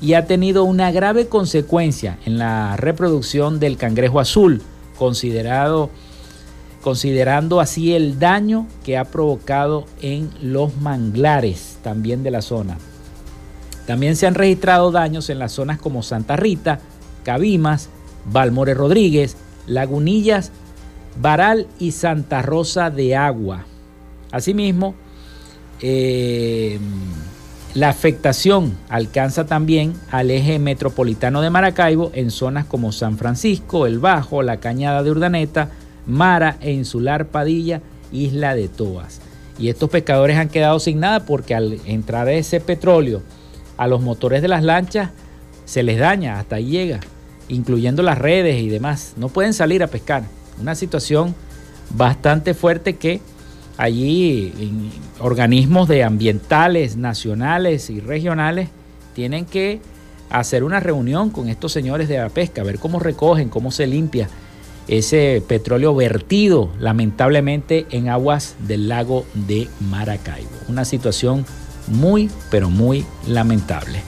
y 0.00 0.14
ha 0.14 0.26
tenido 0.26 0.64
una 0.64 0.90
grave 0.90 1.28
consecuencia 1.28 2.18
en 2.24 2.38
la 2.38 2.76
reproducción 2.76 3.60
del 3.60 3.76
cangrejo 3.76 4.20
azul, 4.20 4.62
considerado, 4.98 5.90
considerando 6.82 7.60
así 7.60 7.94
el 7.94 8.18
daño 8.18 8.66
que 8.84 8.96
ha 8.96 9.04
provocado 9.04 9.86
en 10.02 10.30
los 10.42 10.76
manglares 10.78 11.78
también 11.82 12.22
de 12.22 12.30
la 12.30 12.42
zona. 12.42 12.78
También 13.88 14.16
se 14.16 14.26
han 14.26 14.34
registrado 14.34 14.92
daños 14.92 15.30
en 15.30 15.38
las 15.38 15.52
zonas 15.52 15.78
como 15.78 16.02
Santa 16.02 16.36
Rita, 16.36 16.78
Cabimas, 17.24 17.88
Balmore 18.30 18.74
Rodríguez, 18.74 19.38
Lagunillas, 19.66 20.52
Baral 21.18 21.66
y 21.78 21.92
Santa 21.92 22.42
Rosa 22.42 22.90
de 22.90 23.16
Agua. 23.16 23.64
Asimismo, 24.30 24.94
eh, 25.80 26.78
la 27.72 27.88
afectación 27.88 28.76
alcanza 28.90 29.46
también 29.46 29.94
al 30.10 30.30
eje 30.32 30.58
metropolitano 30.58 31.40
de 31.40 31.48
Maracaibo 31.48 32.10
en 32.12 32.30
zonas 32.30 32.66
como 32.66 32.92
San 32.92 33.16
Francisco, 33.16 33.86
El 33.86 34.00
Bajo, 34.00 34.42
la 34.42 34.60
Cañada 34.60 35.02
de 35.02 35.12
Urdaneta, 35.12 35.70
Mara 36.06 36.58
e 36.60 36.72
Insular 36.72 37.28
Padilla, 37.28 37.80
Isla 38.12 38.54
de 38.54 38.68
Toas. 38.68 39.22
Y 39.58 39.70
estos 39.70 39.88
pescadores 39.88 40.36
han 40.36 40.50
quedado 40.50 40.78
sin 40.78 41.00
nada 41.00 41.24
porque 41.24 41.54
al 41.54 41.80
entrar 41.86 42.28
ese 42.28 42.60
petróleo 42.60 43.22
a 43.78 43.86
los 43.86 44.02
motores 44.02 44.42
de 44.42 44.48
las 44.48 44.62
lanchas 44.62 45.10
se 45.64 45.82
les 45.82 45.98
daña, 45.98 46.38
hasta 46.38 46.56
ahí 46.56 46.66
llega, 46.66 47.00
incluyendo 47.48 48.02
las 48.02 48.18
redes 48.18 48.60
y 48.60 48.68
demás. 48.68 49.14
No 49.16 49.28
pueden 49.28 49.54
salir 49.54 49.82
a 49.82 49.86
pescar. 49.86 50.24
Una 50.60 50.74
situación 50.74 51.34
bastante 51.90 52.52
fuerte 52.54 52.96
que 52.96 53.20
allí 53.76 54.52
organismos 55.20 55.88
de 55.88 56.04
ambientales 56.04 56.96
nacionales 56.96 57.90
y 57.90 58.00
regionales 58.00 58.68
tienen 59.14 59.44
que 59.46 59.80
hacer 60.30 60.64
una 60.64 60.80
reunión 60.80 61.30
con 61.30 61.48
estos 61.48 61.72
señores 61.72 62.08
de 62.08 62.18
la 62.18 62.28
pesca, 62.28 62.62
ver 62.62 62.78
cómo 62.78 62.98
recogen, 62.98 63.48
cómo 63.48 63.70
se 63.70 63.86
limpia 63.86 64.28
ese 64.88 65.42
petróleo 65.46 65.94
vertido 65.94 66.70
lamentablemente 66.80 67.86
en 67.90 68.08
aguas 68.08 68.56
del 68.66 68.88
lago 68.88 69.26
de 69.34 69.68
Maracaibo. 69.80 70.48
Una 70.68 70.84
situación 70.84 71.44
muy, 71.88 72.30
pero 72.50 72.70
muy 72.70 73.04
lamentable. 73.26 74.02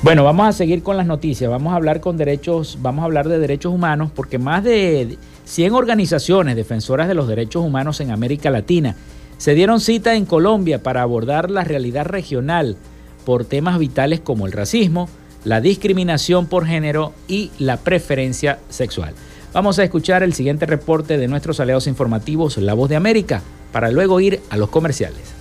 Bueno, 0.00 0.22
vamos 0.22 0.46
a 0.46 0.52
seguir 0.52 0.82
con 0.82 0.96
las 0.96 1.06
noticias. 1.06 1.50
Vamos 1.50 1.72
a 1.72 1.76
hablar 1.76 2.00
con 2.00 2.16
derechos, 2.16 2.78
vamos 2.80 3.02
a 3.02 3.06
hablar 3.06 3.28
de 3.28 3.38
derechos 3.38 3.74
humanos 3.74 4.10
porque 4.14 4.38
más 4.38 4.62
de 4.62 5.18
100 5.44 5.72
organizaciones 5.72 6.54
defensoras 6.54 7.08
de 7.08 7.14
los 7.14 7.26
derechos 7.26 7.64
humanos 7.64 8.00
en 8.00 8.12
América 8.12 8.50
Latina 8.50 8.94
se 9.38 9.54
dieron 9.54 9.80
cita 9.80 10.14
en 10.14 10.24
Colombia 10.24 10.82
para 10.82 11.02
abordar 11.02 11.50
la 11.50 11.64
realidad 11.64 12.06
regional 12.06 12.76
por 13.24 13.44
temas 13.44 13.78
vitales 13.78 14.20
como 14.20 14.46
el 14.46 14.52
racismo, 14.52 15.08
la 15.44 15.60
discriminación 15.60 16.46
por 16.46 16.66
género 16.66 17.12
y 17.26 17.50
la 17.58 17.78
preferencia 17.78 18.58
sexual. 18.68 19.14
Vamos 19.52 19.78
a 19.78 19.84
escuchar 19.84 20.22
el 20.22 20.34
siguiente 20.34 20.66
reporte 20.66 21.18
de 21.18 21.28
nuestros 21.28 21.58
aliados 21.58 21.86
informativos 21.86 22.58
La 22.58 22.74
Voz 22.74 22.88
de 22.88 22.96
América 22.96 23.42
para 23.72 23.90
luego 23.90 24.20
ir 24.20 24.40
a 24.50 24.56
los 24.56 24.68
comerciales. 24.68 25.37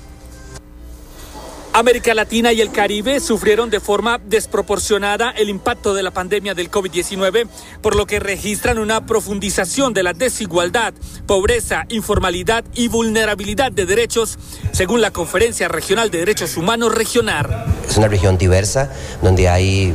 América 1.78 2.16
Latina 2.16 2.52
y 2.54 2.62
el 2.62 2.72
Caribe 2.72 3.20
sufrieron 3.20 3.70
de 3.70 3.80
forma 3.80 4.20
desproporcionada 4.26 5.30
el 5.30 5.48
impacto 5.48 5.94
de 5.94 6.02
la 6.02 6.10
pandemia 6.10 6.56
del 6.56 6.72
COVID-19, 6.72 7.48
por 7.84 7.96
lo 7.96 8.08
que 8.08 8.20
registran 8.20 8.80
una 8.80 9.06
profundización 9.06 9.94
de 9.94 10.02
la 10.02 10.14
desigualdad, 10.14 10.96
pobreza, 11.28 11.86
informalidad 11.90 12.66
y 12.74 12.88
vulnerabilidad 12.88 13.72
de 13.72 13.86
derechos, 13.86 14.40
según 14.72 15.02
la 15.02 15.12
Conferencia 15.12 15.68
Regional 15.68 16.10
de 16.10 16.18
Derechos 16.18 16.58
Humanos 16.58 16.96
Regional. 16.96 17.68
Es 17.88 17.96
una 17.96 18.08
región 18.08 18.40
diversa 18.40 18.92
donde 19.22 19.48
hay 19.48 19.94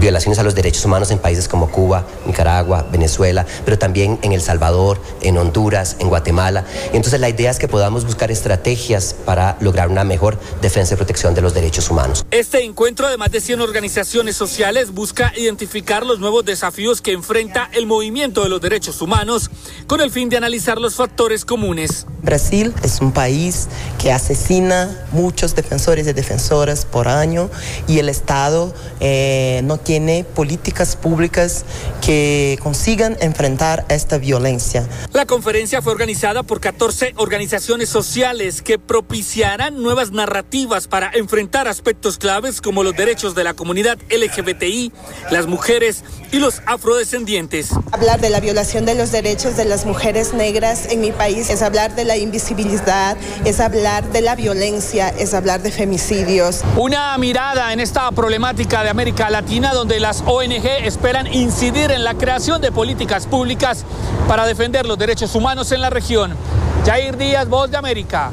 violaciones 0.00 0.38
a 0.40 0.42
los 0.42 0.54
derechos 0.56 0.84
humanos 0.84 1.12
en 1.12 1.18
países 1.18 1.46
como 1.46 1.70
Cuba, 1.70 2.06
Nicaragua, 2.26 2.86
Venezuela, 2.90 3.46
pero 3.64 3.78
también 3.78 4.18
en 4.22 4.32
El 4.32 4.40
Salvador, 4.40 5.00
en 5.20 5.38
Honduras, 5.38 5.96
en 6.00 6.08
Guatemala. 6.08 6.64
Entonces 6.92 7.20
la 7.20 7.28
idea 7.28 7.50
es 7.50 7.58
que 7.58 7.68
podamos 7.68 8.04
buscar 8.04 8.32
estrategias 8.32 9.14
para 9.14 9.56
lograr 9.60 9.88
una 9.88 10.02
mejor 10.02 10.38
defensa 10.60 10.94
y 10.94 10.96
protección 10.96 11.19
de 11.20 11.42
los 11.42 11.52
derechos 11.52 11.90
humanos. 11.90 12.24
Este 12.30 12.64
encuentro 12.64 13.06
de 13.06 13.18
más 13.18 13.30
de 13.30 13.42
100 13.42 13.60
organizaciones 13.60 14.36
sociales 14.36 14.90
busca 14.90 15.34
identificar 15.36 16.06
los 16.06 16.18
nuevos 16.18 16.46
desafíos 16.46 17.02
que 17.02 17.12
enfrenta 17.12 17.68
el 17.74 17.84
movimiento 17.84 18.42
de 18.42 18.48
los 18.48 18.62
derechos 18.62 19.02
humanos 19.02 19.50
con 19.86 20.00
el 20.00 20.10
fin 20.10 20.30
de 20.30 20.38
analizar 20.38 20.78
los 20.78 20.94
factores 20.94 21.44
comunes. 21.44 22.06
Brasil 22.22 22.72
es 22.82 23.02
un 23.02 23.12
país 23.12 23.68
que 23.98 24.12
asesina 24.12 25.06
muchos 25.12 25.54
defensores 25.54 26.06
y 26.06 26.14
defensoras 26.14 26.86
por 26.86 27.06
año 27.06 27.50
y 27.86 27.98
el 27.98 28.08
Estado 28.08 28.74
eh, 29.00 29.60
no 29.64 29.76
tiene 29.76 30.24
políticas 30.24 30.96
públicas 30.96 31.66
que 32.00 32.58
consigan 32.62 33.18
enfrentar 33.20 33.84
esta 33.90 34.16
violencia. 34.16 34.88
La 35.12 35.26
conferencia 35.26 35.82
fue 35.82 35.92
organizada 35.92 36.44
por 36.44 36.60
14 36.60 37.12
organizaciones 37.16 37.90
sociales 37.90 38.62
que 38.62 38.78
propiciarán 38.78 39.82
nuevas 39.82 40.12
narrativas 40.12 40.88
para 40.88 41.09
enfrentar 41.14 41.68
aspectos 41.68 42.18
claves 42.18 42.60
como 42.60 42.82
los 42.82 42.94
derechos 42.94 43.34
de 43.34 43.44
la 43.44 43.54
comunidad 43.54 43.98
LGBTI, 44.10 44.92
las 45.30 45.46
mujeres 45.46 46.04
y 46.32 46.38
los 46.38 46.62
afrodescendientes. 46.66 47.70
Hablar 47.92 48.20
de 48.20 48.30
la 48.30 48.40
violación 48.40 48.86
de 48.86 48.94
los 48.94 49.12
derechos 49.12 49.56
de 49.56 49.64
las 49.64 49.84
mujeres 49.84 50.32
negras 50.32 50.86
en 50.90 51.00
mi 51.00 51.12
país 51.12 51.50
es 51.50 51.62
hablar 51.62 51.94
de 51.94 52.04
la 52.04 52.16
invisibilidad, 52.16 53.16
es 53.44 53.60
hablar 53.60 54.10
de 54.12 54.20
la 54.20 54.36
violencia, 54.36 55.08
es 55.08 55.34
hablar 55.34 55.62
de 55.62 55.70
femicidios. 55.70 56.62
Una 56.76 57.16
mirada 57.18 57.72
en 57.72 57.80
esta 57.80 58.10
problemática 58.12 58.82
de 58.82 58.90
América 58.90 59.30
Latina 59.30 59.72
donde 59.72 60.00
las 60.00 60.22
ONG 60.26 60.66
esperan 60.84 61.26
incidir 61.32 61.90
en 61.90 62.04
la 62.04 62.14
creación 62.14 62.60
de 62.60 62.72
políticas 62.72 63.26
públicas 63.26 63.84
para 64.28 64.46
defender 64.46 64.86
los 64.86 64.98
derechos 64.98 65.34
humanos 65.34 65.72
en 65.72 65.80
la 65.80 65.90
región. 65.90 66.36
Jair 66.84 67.16
Díaz, 67.16 67.48
Voz 67.48 67.70
de 67.70 67.76
América, 67.76 68.30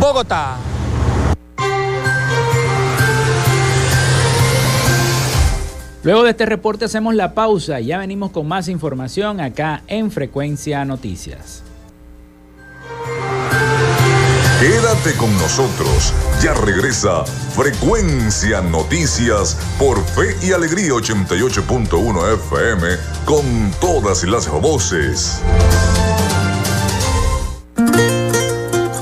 Bogotá. 0.00 0.56
Luego 6.02 6.22
de 6.24 6.30
este 6.30 6.46
reporte 6.46 6.86
hacemos 6.86 7.14
la 7.14 7.34
pausa 7.34 7.80
y 7.80 7.86
ya 7.86 7.98
venimos 7.98 8.30
con 8.30 8.48
más 8.48 8.68
información 8.68 9.40
acá 9.40 9.82
en 9.86 10.10
Frecuencia 10.10 10.84
Noticias. 10.84 11.62
Quédate 14.60 15.14
con 15.16 15.32
nosotros, 15.38 16.12
ya 16.42 16.54
regresa 16.54 17.24
Frecuencia 17.24 18.60
Noticias 18.60 19.56
por 19.78 20.02
Fe 20.04 20.36
y 20.42 20.52
Alegría 20.52 20.92
88.1 20.92 22.34
FM 22.34 22.88
con 23.24 23.44
todas 23.80 24.24
las 24.24 24.50
voces. 24.50 25.40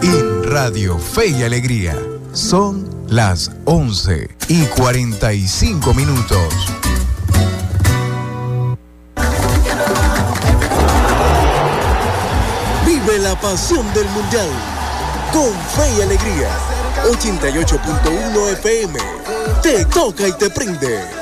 En 0.03 0.44
Radio 0.44 0.99
Fe 0.99 1.28
y 1.28 1.42
Alegría 1.42 1.96
son 2.39 2.89
las 3.09 3.51
11 3.64 4.28
y 4.47 4.64
45 4.66 5.93
minutos. 5.93 6.55
Vive 12.86 13.18
la 13.18 13.39
pasión 13.41 13.84
del 13.93 14.09
Mundial 14.11 14.49
con 15.32 15.53
fe 15.74 15.99
y 15.99 16.03
alegría. 16.03 16.49
88.1 17.11 18.53
FM. 18.53 18.99
Te 19.62 19.84
toca 19.86 20.28
y 20.28 20.32
te 20.32 20.49
prende. 20.49 21.18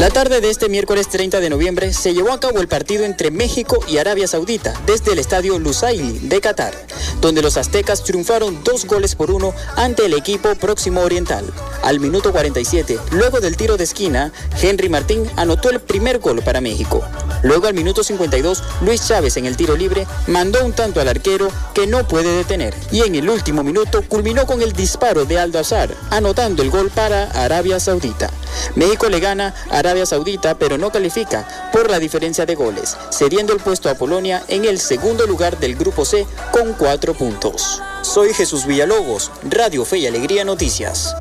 La 0.00 0.08
tarde 0.08 0.40
de 0.40 0.48
este 0.48 0.70
miércoles 0.70 1.10
30 1.10 1.40
de 1.40 1.50
noviembre 1.50 1.92
se 1.92 2.14
llevó 2.14 2.32
a 2.32 2.40
cabo 2.40 2.62
el 2.62 2.68
partido 2.68 3.04
entre 3.04 3.30
México 3.30 3.84
y 3.86 3.98
Arabia 3.98 4.26
Saudita 4.26 4.72
desde 4.86 5.12
el 5.12 5.18
estadio 5.18 5.58
Lusail 5.58 6.26
de 6.26 6.40
Qatar, 6.40 6.72
donde 7.20 7.42
los 7.42 7.58
aztecas 7.58 8.02
triunfaron 8.02 8.64
dos 8.64 8.86
goles 8.86 9.14
por 9.14 9.30
uno 9.30 9.52
ante 9.76 10.06
el 10.06 10.14
equipo 10.14 10.54
Próximo 10.54 11.02
Oriental. 11.02 11.44
Al 11.82 12.00
minuto 12.00 12.32
47, 12.32 12.98
luego 13.10 13.40
del 13.40 13.58
tiro 13.58 13.76
de 13.76 13.84
esquina, 13.84 14.32
Henry 14.62 14.88
Martín 14.88 15.30
anotó 15.36 15.68
el 15.68 15.80
primer 15.80 16.18
gol 16.18 16.40
para 16.40 16.62
México. 16.62 17.04
Luego 17.42 17.66
al 17.66 17.74
minuto 17.74 18.02
52, 18.02 18.62
Luis 18.80 19.06
Chávez 19.06 19.36
en 19.36 19.44
el 19.44 19.58
tiro 19.58 19.76
libre 19.76 20.06
mandó 20.28 20.64
un 20.64 20.72
tanto 20.72 21.02
al 21.02 21.08
arquero 21.08 21.52
que 21.74 21.86
no 21.86 22.08
puede 22.08 22.34
detener. 22.34 22.74
Y 22.90 23.02
en 23.02 23.16
el 23.16 23.28
último 23.28 23.62
minuto 23.62 24.02
culminó 24.08 24.46
con 24.46 24.62
el 24.62 24.72
disparo 24.72 25.26
de 25.26 25.38
Aldo 25.38 25.58
Azar, 25.58 25.94
anotando 26.08 26.62
el 26.62 26.70
gol 26.70 26.88
para 26.88 27.24
Arabia 27.32 27.78
Saudita. 27.78 28.30
México 28.74 29.08
le 29.08 29.20
gana 29.20 29.54
a 29.70 29.78
Arabia 29.78 30.06
Saudita, 30.06 30.56
pero 30.56 30.78
no 30.78 30.90
califica 30.90 31.70
por 31.72 31.90
la 31.90 31.98
diferencia 31.98 32.46
de 32.46 32.54
goles, 32.54 32.96
cediendo 33.10 33.52
el 33.52 33.60
puesto 33.60 33.88
a 33.88 33.94
Polonia 33.94 34.42
en 34.48 34.64
el 34.64 34.78
segundo 34.80 35.26
lugar 35.26 35.58
del 35.58 35.76
Grupo 35.76 36.04
C 36.04 36.26
con 36.52 36.72
cuatro 36.74 37.14
puntos. 37.14 37.82
Soy 38.02 38.32
Jesús 38.34 38.66
Villalobos, 38.66 39.30
Radio 39.44 39.84
Fe 39.84 39.98
y 39.98 40.06
Alegría 40.06 40.44
Noticias. 40.44 41.14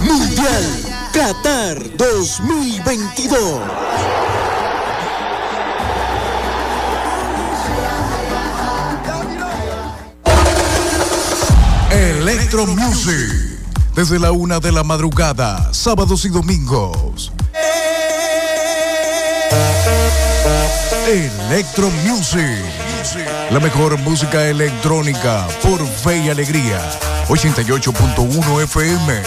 Mundial 0.00 0.64
Qatar 1.12 1.96
2022. 1.96 3.60
Electro 11.90 12.66
Music. 12.66 13.53
Desde 13.94 14.18
la 14.18 14.32
una 14.32 14.58
de 14.58 14.72
la 14.72 14.82
madrugada, 14.82 15.72
sábados 15.72 16.24
y 16.24 16.28
domingos. 16.28 17.32
Electro 21.06 21.88
Music. 22.04 22.64
La 23.50 23.60
mejor 23.60 23.96
música 23.98 24.44
electrónica 24.46 25.46
por 25.62 25.86
fe 25.86 26.18
y 26.24 26.28
alegría. 26.28 26.80
88.1 27.28 28.62
FM. 28.64 29.22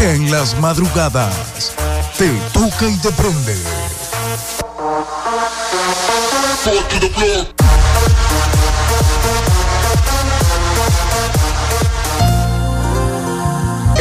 En 0.00 0.32
las 0.32 0.58
madrugadas 0.58 1.72
te 2.18 2.28
toca 2.52 2.88
y 2.88 2.96
te 2.96 3.12
prende. 3.12 3.56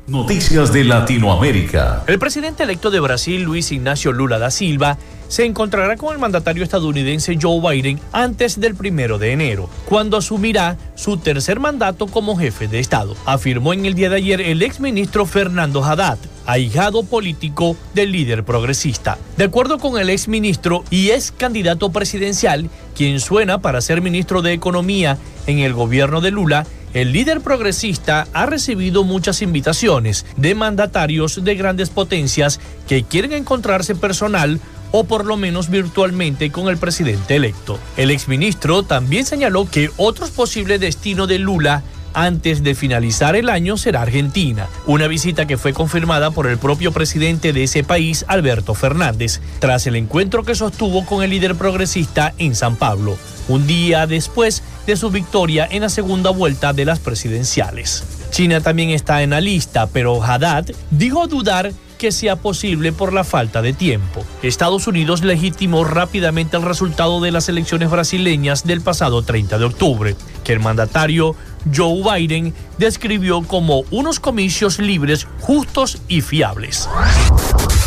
Noticias 0.10 0.74
de 0.74 0.84
Latinoamérica. 0.86 2.04
El 2.08 2.18
presidente 2.18 2.64
electo 2.64 2.90
de 2.90 3.00
Brasil, 3.00 3.44
Luis 3.44 3.72
Ignacio 3.72 4.12
Lula 4.12 4.40
da 4.40 4.50
Silva, 4.50 4.98
se 5.28 5.46
encontrará 5.46 5.98
con 5.98 6.12
el 6.12 6.20
mandatario 6.20 6.64
estadounidense 6.64 7.38
Joe 7.40 7.62
Biden 7.62 8.00
antes 8.12 8.60
del 8.60 8.74
primero 8.74 9.20
de 9.20 9.34
enero, 9.34 9.70
cuando 9.86 10.18
asumirá 10.18 10.78
su 10.96 11.18
tercer 11.18 11.60
mandato 11.60 12.08
como 12.08 12.36
jefe 12.36 12.68
de 12.68 12.80
Estado, 12.80 13.16
afirmó 13.26 13.72
en 13.74 13.86
el 13.86 13.94
día 13.94 14.10
de 14.10 14.16
ayer 14.16 14.42
el 14.42 14.64
exministro 14.64 15.28
Fernando 15.28 15.84
Haddad, 15.84 16.18
ahijado 16.48 17.04
político 17.04 17.78
del 17.94 18.12
líder 18.12 18.44
progresista. 18.44 19.20
De 19.38 19.44
acuerdo 19.44 19.78
con 19.78 20.00
el 20.00 20.10
exministro 20.10 20.84
y 20.90 21.12
ex 21.12 21.32
candidato 21.32 21.92
presidencial, 21.92 22.68
quien 22.96 23.20
suena 23.20 23.62
para 23.62 23.82
ser 23.82 24.02
ministro 24.02 24.42
de 24.42 24.54
Economía 24.54 25.20
en 25.46 25.60
el 25.60 25.74
gobierno 25.74 26.22
de 26.22 26.32
Lula, 26.32 26.66
el 26.94 27.12
líder 27.12 27.42
progresista 27.42 28.28
ha 28.34 28.46
recibido 28.46 29.04
muchas 29.04 29.42
invitaciones 29.42 30.26
de 30.38 30.56
mandatarios 30.56 31.44
de 31.44 31.56
grandes 31.56 31.90
potencias 31.90 32.60
que 32.88 33.04
quieren 33.04 33.34
encontrarse 33.34 33.96
personal 33.96 34.60
o 34.92 35.04
por 35.04 35.26
lo 35.26 35.38
menos 35.38 35.70
virtualmente 35.70 36.52
con 36.52 36.68
el 36.68 36.78
presidente 36.78 37.36
electo. 37.36 37.80
El 37.96 38.12
exministro 38.12 38.84
también 38.84 39.26
señaló 39.26 39.70
que 39.70 39.92
otros 39.98 40.32
posibles 40.32 40.80
destinos 40.80 41.28
de 41.28 41.40
Lula 41.40 41.84
antes 42.14 42.64
de 42.64 42.76
finalizar 42.76 43.36
el 43.36 43.50
año 43.50 43.78
será 43.78 44.02
Argentina, 44.02 44.68
una 44.88 45.08
visita 45.08 45.46
que 45.46 45.58
fue 45.58 45.74
confirmada 45.74 46.32
por 46.32 46.48
el 46.48 46.58
propio 46.58 46.92
presidente 46.92 47.54
de 47.54 47.64
ese 47.64 47.84
país, 47.84 48.26
Alberto 48.28 48.74
Fernández, 48.74 49.42
tras 49.60 49.86
el 49.88 49.96
encuentro 49.96 50.44
que 50.44 50.56
sostuvo 50.56 51.06
con 51.06 51.24
el 51.24 51.30
líder 51.30 51.56
progresista 51.56 52.34
en 52.38 52.56
San 52.56 52.76
Pablo, 52.76 53.18
un 53.48 53.68
día 53.68 54.08
después 54.08 54.64
de 54.90 54.98
su 54.98 55.12
victoria 55.12 55.68
en 55.70 55.84
la 55.84 55.90
segunda 55.90 56.32
vuelta 56.32 56.74
de 56.74 56.84
las 56.84 56.98
presidenciales. 56.98 58.04
China 58.32 58.60
también 58.60 58.90
está 58.90 59.22
en 59.22 59.30
la 59.30 59.40
lista, 59.40 59.86
pero 59.86 60.24
Haddad 60.24 60.66
dijo 60.90 61.28
dudar 61.28 61.74
que 62.00 62.12
sea 62.12 62.38
posible 62.38 62.92
por 62.92 63.14
la 63.14 63.24
falta 63.24 63.62
de 63.62 63.74
tiempo. 63.74 64.26
Estados 64.42 64.88
Unidos 64.88 65.24
legitimó 65.24 65.84
rápidamente 65.84 66.58
el 66.58 66.64
resultado 66.64 67.22
de 67.22 67.30
las 67.30 67.50
elecciones 67.50 67.92
brasileñas 67.92 68.66
del 68.66 68.82
pasado 68.82 69.22
30 69.22 69.60
de 69.60 69.66
octubre, 69.66 70.16
que 70.44 70.54
el 70.54 70.60
mandatario 70.60 71.36
Joe 71.72 72.02
Biden 72.02 72.56
describió 72.80 73.44
como 73.44 73.84
unos 73.92 74.20
comicios 74.20 74.80
libres, 74.80 75.28
justos 75.40 76.00
y 76.08 76.22
fiables. 76.22 76.90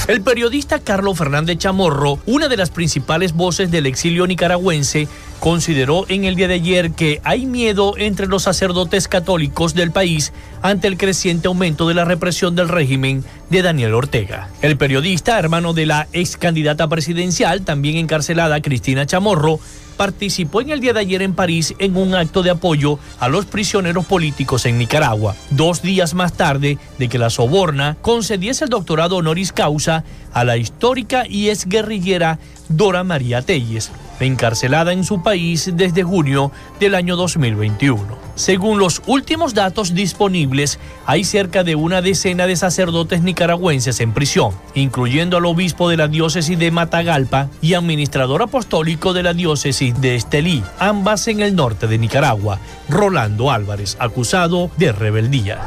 El 0.07 0.21
periodista 0.21 0.79
Carlos 0.79 1.19
Fernández 1.19 1.59
Chamorro, 1.59 2.21
una 2.27 2.49
de 2.49 2.57
las 2.57 2.71
principales 2.71 3.33
voces 3.33 3.71
del 3.73 3.87
exilio 3.87 4.27
nicaragüense, 4.27 5.09
consideró 5.43 6.07
en 6.09 6.23
el 6.25 6.37
día 6.37 6.47
de 6.47 6.55
ayer 6.55 6.93
que 6.93 7.21
hay 7.25 7.47
miedo 7.47 7.95
entre 7.99 8.29
los 8.29 8.45
sacerdotes 8.45 9.09
católicos 9.09 9.75
del 9.75 9.91
país 9.91 10.33
ante 10.63 10.87
el 10.87 10.97
creciente 10.97 11.49
aumento 11.49 11.89
de 11.89 11.95
la 11.95 12.05
represión 12.05 12.55
del 12.55 12.69
régimen 12.69 13.25
de 13.51 13.63
Daniel 13.63 13.95
Ortega. 13.95 14.51
El 14.63 14.77
periodista, 14.77 15.41
hermano 15.41 15.73
de 15.73 15.87
la 15.87 16.07
ex 16.13 16.37
candidata 16.37 16.87
presidencial, 16.87 17.63
también 17.63 17.97
encarcelada 17.97 18.63
Cristina 18.63 19.05
Chamorro, 19.05 19.59
participó 19.97 20.61
en 20.61 20.71
el 20.71 20.81
día 20.81 20.93
de 20.93 21.01
ayer 21.01 21.23
en 21.23 21.35
París 21.35 21.75
en 21.81 21.97
un 21.97 22.15
acto 22.15 22.45
de 22.45 22.51
apoyo 22.51 23.01
a 23.19 23.29
los 23.29 23.45
prisioneros 23.45 24.07
políticos 24.07 24.65
en 24.65 24.79
Nicaragua, 24.79 25.35
dos 25.51 25.83
días 25.83 26.15
más 26.15 26.35
tarde 26.35 26.79
de 26.99 27.09
que 27.09 27.19
la 27.19 27.31
Soborna 27.31 27.97
concediese 28.01 28.63
el 28.63 28.71
doctorado 28.71 29.17
honoris 29.17 29.53
causa 29.53 30.05
a 30.33 30.45
la 30.45 30.57
histórica 30.57 31.25
y 31.29 31.51
ex 31.51 31.67
guerrillera 31.67 32.39
Dora 32.69 33.03
María 33.03 33.43
Telles, 33.43 33.91
encarcelada 34.25 34.93
en 34.93 35.05
su 35.05 35.23
país 35.23 35.71
desde 35.75 36.03
junio 36.03 36.53
del 36.81 36.95
año 36.95 37.17
2021. 37.17 38.23
Según 38.35 38.79
los 38.79 39.03
últimos 39.07 39.53
datos 39.53 39.95
disponibles, 39.95 40.79
hay 41.05 41.25
cerca 41.25 41.65
de 41.65 41.75
una 41.75 42.01
decena 42.01 42.47
de 42.47 42.57
sacerdotes 42.57 43.23
nicaragüenses 43.23 44.01
en 44.01 44.13
prisión, 44.13 44.53
incluyendo 44.75 45.37
al 45.37 45.47
obispo 45.47 45.91
de 45.91 45.99
la 45.99 46.09
diócesis 46.09 46.59
de 46.59 46.71
Matagalpa 46.71 47.49
y 47.61 47.75
administrador 47.75 48.43
apostólico 48.43 49.13
de 49.13 49.23
la 49.23 49.35
diócesis 49.35 50.01
de 50.01 50.17
Estelí, 50.17 50.63
ambas 50.79 51.29
en 51.29 51.41
el 51.41 51.55
norte 51.55 51.87
de 51.87 51.99
Nicaragua, 51.99 52.59
Rolando 52.89 53.51
Álvarez, 53.51 53.97
acusado 54.01 54.71
de 54.79 54.93
rebeldía. 54.93 55.61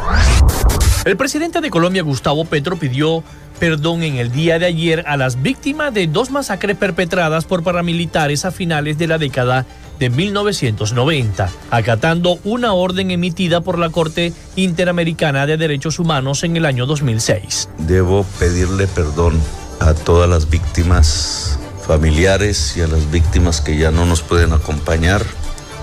El 1.05 1.17
presidente 1.17 1.61
de 1.61 1.69
Colombia, 1.69 2.01
Gustavo 2.01 2.45
Petro, 2.45 2.77
pidió 2.77 3.23
perdón 3.59 4.03
en 4.03 4.17
el 4.17 4.31
día 4.31 4.59
de 4.59 4.65
ayer 4.65 5.03
a 5.07 5.17
las 5.17 5.41
víctimas 5.41 5.93
de 5.93 6.07
dos 6.07 6.31
masacres 6.31 6.77
perpetradas 6.77 7.45
por 7.45 7.63
paramilitares 7.63 8.45
a 8.45 8.51
finales 8.51 8.97
de 8.97 9.07
la 9.07 9.17
década 9.17 9.65
de 9.99 10.09
1990, 10.09 11.49
acatando 11.71 12.39
una 12.43 12.73
orden 12.73 13.11
emitida 13.11 13.61
por 13.61 13.79
la 13.79 13.89
Corte 13.89 14.33
Interamericana 14.55 15.45
de 15.45 15.57
Derechos 15.57 15.99
Humanos 15.99 16.43
en 16.43 16.57
el 16.57 16.65
año 16.65 16.85
2006. 16.85 17.69
Debo 17.79 18.25
pedirle 18.39 18.87
perdón 18.87 19.39
a 19.79 19.93
todas 19.93 20.29
las 20.29 20.49
víctimas 20.49 21.57
familiares 21.85 22.75
y 22.77 22.81
a 22.81 22.87
las 22.87 23.09
víctimas 23.11 23.61
que 23.61 23.77
ya 23.77 23.91
no 23.91 24.05
nos 24.05 24.21
pueden 24.21 24.53
acompañar 24.53 25.23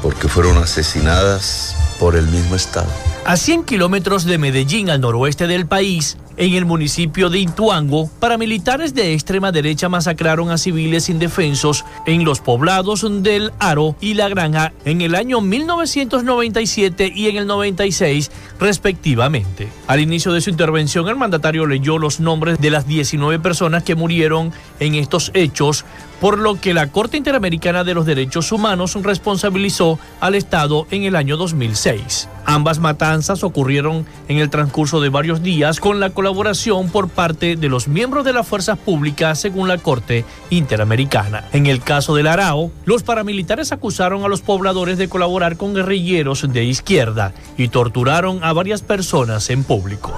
porque 0.02 0.28
fueron 0.28 0.58
asesinadas 0.58 1.76
por 2.00 2.16
el 2.16 2.26
mismo 2.26 2.56
Estado. 2.56 2.90
A 3.24 3.36
100 3.36 3.62
kilómetros 3.62 4.24
de 4.24 4.36
Medellín, 4.36 4.90
al 4.90 5.00
noroeste 5.00 5.46
del 5.46 5.66
país, 5.66 6.16
En 6.36 6.54
el 6.54 6.64
municipio 6.64 7.28
de 7.28 7.40
Intuango, 7.40 8.10
paramilitares 8.18 8.94
de 8.94 9.12
extrema 9.12 9.52
derecha 9.52 9.88
masacraron 9.88 10.50
a 10.50 10.56
civiles 10.56 11.10
indefensos 11.10 11.84
en 12.06 12.24
los 12.24 12.40
poblados 12.40 13.06
del 13.22 13.52
Aro 13.58 13.96
y 14.00 14.14
La 14.14 14.28
Granja 14.28 14.72
en 14.84 15.02
el 15.02 15.14
año 15.14 15.40
1997 15.40 17.12
y 17.14 17.28
en 17.28 17.36
el 17.36 17.46
96, 17.46 18.30
respectivamente. 18.58 19.68
Al 19.86 20.00
inicio 20.00 20.32
de 20.32 20.40
su 20.40 20.50
intervención, 20.50 21.08
el 21.08 21.16
mandatario 21.16 21.66
leyó 21.66 21.98
los 21.98 22.18
nombres 22.18 22.58
de 22.60 22.70
las 22.70 22.86
19 22.86 23.38
personas 23.38 23.82
que 23.82 23.94
murieron 23.94 24.52
en 24.80 24.94
estos 24.94 25.30
hechos, 25.34 25.84
por 26.20 26.38
lo 26.38 26.60
que 26.60 26.72
la 26.72 26.88
Corte 26.88 27.16
Interamericana 27.16 27.84
de 27.84 27.94
los 27.94 28.06
Derechos 28.06 28.52
Humanos 28.52 28.96
responsabilizó 29.02 29.98
al 30.20 30.34
Estado 30.34 30.86
en 30.90 31.02
el 31.02 31.16
año 31.16 31.36
2006. 31.36 32.28
Ambas 32.44 32.78
matanzas 32.78 33.44
ocurrieron 33.44 34.06
en 34.28 34.38
el 34.38 34.50
transcurso 34.50 35.00
de 35.00 35.08
varios 35.08 35.42
días 35.42 35.80
con 35.80 36.00
la 36.00 36.10
colaboración 36.10 36.90
por 36.90 37.08
parte 37.08 37.56
de 37.56 37.68
los 37.68 37.88
miembros 37.88 38.24
de 38.24 38.32
las 38.32 38.46
fuerzas 38.46 38.78
públicas 38.78 39.40
según 39.40 39.68
la 39.68 39.78
Corte 39.78 40.24
Interamericana. 40.50 41.44
En 41.52 41.66
el 41.66 41.80
caso 41.80 42.14
del 42.14 42.26
Arao, 42.26 42.70
los 42.84 43.02
paramilitares 43.02 43.72
acusaron 43.72 44.24
a 44.24 44.28
los 44.28 44.42
pobladores 44.42 44.98
de 44.98 45.08
colaborar 45.08 45.56
con 45.56 45.74
guerrilleros 45.74 46.52
de 46.52 46.64
izquierda 46.64 47.32
y 47.56 47.68
torturaron 47.68 48.42
a 48.42 48.52
varias 48.52 48.82
personas 48.82 49.48
en 49.50 49.64
público. 49.64 50.12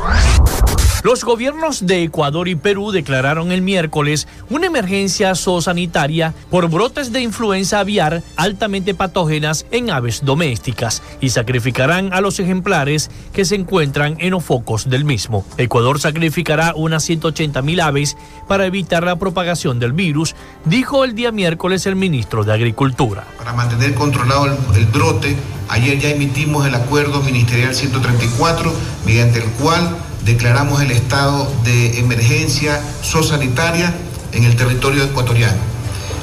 Los 1.05 1.23
gobiernos 1.23 1.87
de 1.87 2.03
Ecuador 2.03 2.49
y 2.49 2.55
Perú 2.55 2.91
declararon 2.91 3.53
el 3.53 3.61
miércoles 3.61 4.27
una 4.49 4.69
emergencia 4.69 5.35
zoosanitaria 5.35 6.33
por 6.49 6.71
brotes 6.71 7.13
de 7.13 7.21
influenza 7.21 7.81
aviar 7.81 8.23
altamente 8.37 8.95
patógenas 8.95 9.67
en 9.71 9.91
aves 9.91 10.25
domésticas 10.25 11.03
y 11.21 11.29
sacrificarán 11.29 12.15
a 12.15 12.23
los 12.23 12.41
ejemplares 12.41 13.11
que 13.35 13.45
se 13.45 13.55
encuentran 13.55 14.17
en 14.19 14.31
los 14.31 14.43
focos 14.43 14.89
del 14.89 15.05
mismo. 15.05 15.45
Ecuador 15.59 16.01
sacrificará 16.01 16.73
unas 16.75 17.05
180 17.05 17.61
mil 17.61 17.81
aves 17.81 18.17
para 18.49 18.65
evitar 18.65 19.05
la 19.05 19.17
propagación 19.17 19.79
del 19.79 19.93
virus, 19.93 20.35
dijo 20.65 21.05
el 21.05 21.15
día 21.15 21.33
miércoles 21.33 21.85
el 21.85 21.97
ministro 21.97 22.45
de 22.45 22.55
Agricultura. 22.55 23.25
Para 23.37 23.53
mantener 23.53 23.93
controlado 23.93 24.47
el, 24.47 24.57
el 24.75 24.87
brote, 24.87 25.37
ayer 25.69 25.99
ya 25.99 26.09
emitimos 26.09 26.67
el 26.67 26.75
acuerdo 26.75 27.21
ministerial 27.21 27.75
134, 27.75 28.73
mediante 29.05 29.41
el 29.41 29.51
cual 29.51 29.95
declaramos 30.25 30.83
el 30.83 30.91
estado 30.91 31.51
de 31.65 31.99
emergencia 31.99 32.81
zoosanitaria 33.03 33.93
en 34.33 34.45
el 34.45 34.57
territorio 34.57 35.05
ecuatoriano. 35.05 35.59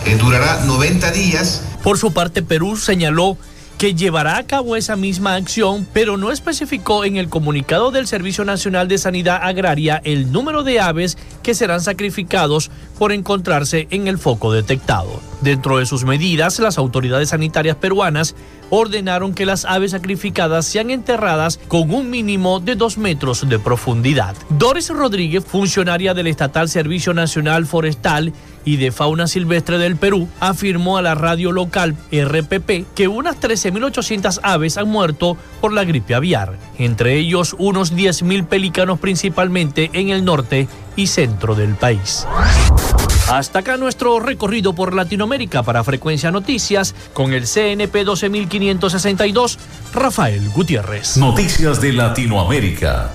Eh, 0.06 0.18
durará 0.18 0.64
90 0.66 1.12
días. 1.12 1.62
Por 1.84 1.98
su 1.98 2.12
parte, 2.12 2.42
Perú 2.42 2.78
señaló 2.78 3.38
que 3.82 3.96
llevará 3.96 4.38
a 4.38 4.44
cabo 4.44 4.76
esa 4.76 4.96
misma 4.96 5.34
acción, 5.34 5.88
pero 5.92 6.16
no 6.16 6.30
especificó 6.32 7.04
en 7.04 7.18
el 7.18 7.30
comunicado 7.30 7.90
del 7.90 8.06
Servicio 8.06 8.46
Nacional 8.46 8.88
de 8.88 9.00
Sanidad 9.00 9.40
Agraria 9.42 10.00
el 10.04 10.32
número 10.32 10.62
de 10.62 10.80
aves 10.80 11.18
que 11.42 11.56
serán 11.56 11.82
sacrificados 11.82 12.70
por 13.00 13.12
encontrarse 13.12 13.88
en 13.90 14.08
el 14.08 14.20
foco 14.20 14.54
detectado. 14.54 15.20
Dentro 15.42 15.80
de 15.80 15.88
sus 15.88 16.06
medidas, 16.06 16.60
las 16.60 16.78
autoridades 16.78 17.30
sanitarias 17.30 17.76
peruanas 17.76 18.36
ordenaron 18.70 19.34
que 19.34 19.48
las 19.48 19.66
aves 19.66 19.92
sacrificadas 19.92 20.68
sean 20.68 20.92
enterradas 20.92 21.60
con 21.68 21.92
un 21.92 22.12
mínimo 22.12 22.60
de 22.60 22.76
dos 22.76 23.00
metros 23.00 23.50
de 23.50 23.58
profundidad. 23.58 24.36
Doris 24.50 24.90
Rodríguez, 24.90 25.44
funcionaria 25.44 26.14
del 26.14 26.28
Estatal 26.28 26.70
Servicio 26.70 27.16
Nacional 27.16 27.66
Forestal 27.66 28.32
y 28.66 28.78
de 28.78 28.92
Fauna 28.92 29.28
Silvestre 29.28 29.78
del 29.78 29.96
Perú, 29.96 30.28
afirmó 30.40 30.98
a 30.98 31.02
la 31.02 31.16
radio 31.16 31.52
local 31.52 31.96
RPP 32.12 32.94
que 32.96 33.08
unas 33.08 33.40
13.800 33.40 34.40
aves 34.44 34.78
han 34.78 34.90
muerto 34.90 35.38
por 35.60 35.74
la 35.74 35.84
gripe 35.84 36.16
aviar, 36.16 36.58
entre 36.78 37.18
ellos 37.18 37.56
unos 37.58 37.94
10.000 37.94 38.46
pelícanos 38.46 39.00
principalmente 39.00 39.90
en 39.94 40.10
el 40.10 40.26
norte 40.26 40.68
y 40.96 41.08
centro 41.08 41.56
del 41.56 41.76
país. 41.76 42.28
Hasta 43.30 43.60
acá 43.60 43.78
nuestro 43.78 44.20
recorrido 44.20 44.74
por 44.74 44.94
Latinoamérica 44.94 45.64
para 45.64 45.86
Frecuencia 45.86 46.32
Noticias 46.32 46.94
con 47.14 47.32
el 47.32 47.48
CNP 47.48 48.04
12562, 48.04 49.58
Rafael 49.94 50.50
Gutiérrez. 50.50 51.16
Noticias 51.16 51.80
de 51.80 51.94
Latinoamérica. 51.94 53.12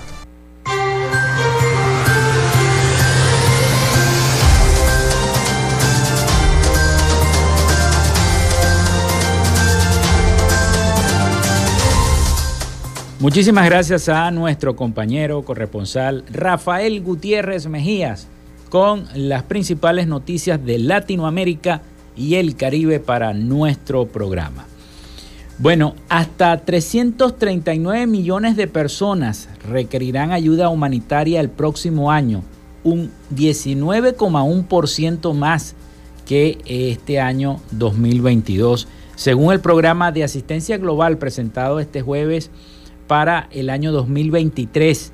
Muchísimas 13.18 13.64
gracias 13.64 14.10
a 14.10 14.30
nuestro 14.30 14.76
compañero 14.76 15.42
corresponsal 15.42 16.22
Rafael 16.30 17.00
Gutiérrez 17.00 17.66
Mejías 17.66 18.28
con 18.68 19.06
las 19.14 19.42
principales 19.44 20.06
noticias 20.06 20.62
de 20.62 20.78
Latinoamérica 20.78 21.80
y 22.14 22.34
el 22.34 22.56
Caribe 22.56 23.00
para 23.00 23.32
nuestro 23.32 24.04
programa. 24.04 24.66
Bueno, 25.56 25.94
hasta 26.10 26.58
339 26.62 28.06
millones 28.06 28.54
de 28.54 28.66
personas 28.66 29.48
requerirán 29.66 30.30
ayuda 30.30 30.68
humanitaria 30.68 31.40
el 31.40 31.48
próximo 31.48 32.12
año, 32.12 32.42
un 32.84 33.10
19,1% 33.34 35.32
más 35.32 35.74
que 36.26 36.58
este 36.66 37.18
año 37.18 37.62
2022, 37.70 38.88
según 39.14 39.54
el 39.54 39.60
programa 39.60 40.12
de 40.12 40.22
asistencia 40.22 40.76
global 40.76 41.16
presentado 41.16 41.80
este 41.80 42.02
jueves 42.02 42.50
para 43.07 43.48
el 43.50 43.70
año 43.70 43.92
2023 43.92 45.12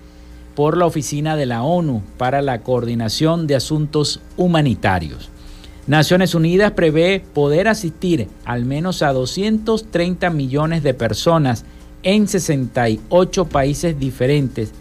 por 0.55 0.77
la 0.77 0.87
Oficina 0.87 1.37
de 1.37 1.47
la 1.47 1.63
ONU 1.63 2.03
para 2.19 2.43
la 2.43 2.61
Coordinación 2.61 3.47
de 3.47 3.57
Asuntos 3.57 4.21
Humanitarios. 4.37 5.31
Naciones 5.87 6.35
Unidas 6.35 6.73
prevé 6.73 7.25
poder 7.35 7.67
asistir 7.67 8.29
al 8.45 8.65
menos 8.65 9.03
a 9.03 9.13
230 9.13 10.31
millones 10.31 10.83
de 10.83 10.95
personas 10.95 11.65
en 12.03 12.29
68 12.29 13.47
países 13.47 13.99
diferentes, 13.99 14.73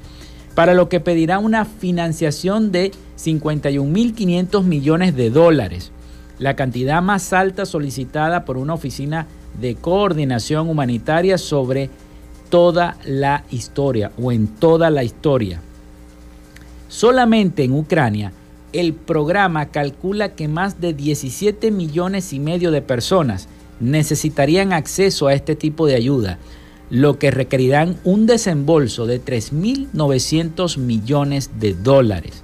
para 0.55 0.73
lo 0.73 0.89
que 0.89 0.99
pedirá 0.99 1.39
una 1.39 1.65
financiación 1.65 2.71
de 2.71 2.91
51.500 3.17 4.63
millones 4.63 5.15
de 5.15 5.29
dólares, 5.29 5.91
la 6.39 6.55
cantidad 6.55 7.01
más 7.01 7.33
alta 7.33 7.65
solicitada 7.65 8.45
por 8.45 8.57
una 8.57 8.73
oficina 8.73 9.27
de 9.59 9.75
coordinación 9.75 10.69
humanitaria 10.69 11.37
sobre 11.37 11.89
toda 12.51 12.97
la 13.05 13.45
historia 13.49 14.11
o 14.21 14.31
en 14.31 14.47
toda 14.47 14.91
la 14.91 15.03
historia. 15.03 15.61
Solamente 16.89 17.63
en 17.63 17.71
Ucrania, 17.71 18.33
el 18.73 18.93
programa 18.93 19.69
calcula 19.69 20.35
que 20.35 20.47
más 20.47 20.79
de 20.79 20.93
17 20.93 21.71
millones 21.71 22.33
y 22.33 22.39
medio 22.39 22.69
de 22.71 22.81
personas 22.81 23.47
necesitarían 23.79 24.73
acceso 24.73 25.27
a 25.27 25.33
este 25.33 25.55
tipo 25.55 25.87
de 25.87 25.95
ayuda, 25.95 26.37
lo 26.89 27.17
que 27.17 27.31
requerirán 27.31 27.97
un 28.03 28.25
desembolso 28.25 29.07
de 29.07 29.23
3.900 29.23 30.77
millones 30.77 31.51
de 31.57 31.73
dólares. 31.73 32.43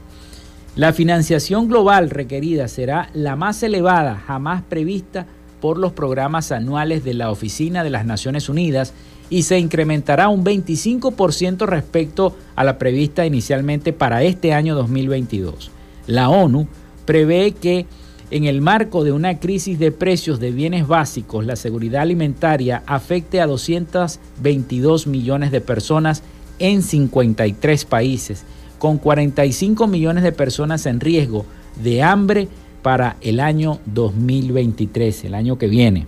La 0.78 0.94
financiación 0.94 1.68
global 1.68 2.10
requerida 2.10 2.70
será 2.70 3.10
la 3.14 3.36
más 3.36 3.62
elevada 3.62 4.24
jamás 4.26 4.64
prevista 4.64 5.26
por 5.60 5.78
los 5.78 5.92
programas 5.92 6.54
anuales 6.54 7.04
de 7.04 7.14
la 7.14 7.30
Oficina 7.30 7.84
de 7.84 7.90
las 7.90 8.06
Naciones 8.06 8.48
Unidas 8.48 8.94
y 9.30 9.44
se 9.44 9.60
incrementará 9.60 10.30
un 10.30 10.44
25% 10.44 11.66
respecto 11.66 12.36
a 12.56 12.64
la 12.64 12.78
prevista 12.78 13.26
inicialmente 13.26 13.94
para 13.94 14.24
este 14.24 14.54
año 14.54 14.76
2022. 14.76 15.72
La 16.08 16.30
ONU 16.30 16.68
prevé 17.06 17.52
que 17.52 17.86
en 18.30 18.44
el 18.44 18.62
marco 18.62 19.04
de 19.04 19.14
una 19.14 19.40
crisis 19.40 19.80
de 19.80 19.92
precios 19.92 20.40
de 20.40 20.52
bienes 20.52 20.88
básicos, 20.88 21.46
la 21.46 21.56
seguridad 21.56 22.02
alimentaria 22.02 22.84
afecte 22.86 23.40
a 23.40 23.48
222 23.48 25.08
millones 25.08 25.52
de 25.52 25.62
personas 25.62 26.24
en 26.60 26.82
53 26.82 27.86
países, 27.86 28.44
con 28.80 28.98
45 28.98 29.88
millones 29.88 30.24
de 30.24 30.32
personas 30.34 30.86
en 30.86 31.00
riesgo 31.00 31.46
de 31.82 32.04
hambre 32.04 32.48
para 32.82 33.18
el 33.22 33.40
año 33.40 33.80
2023, 33.86 35.26
el 35.26 35.34
año 35.34 35.58
que 35.58 35.68
viene. 35.68 36.06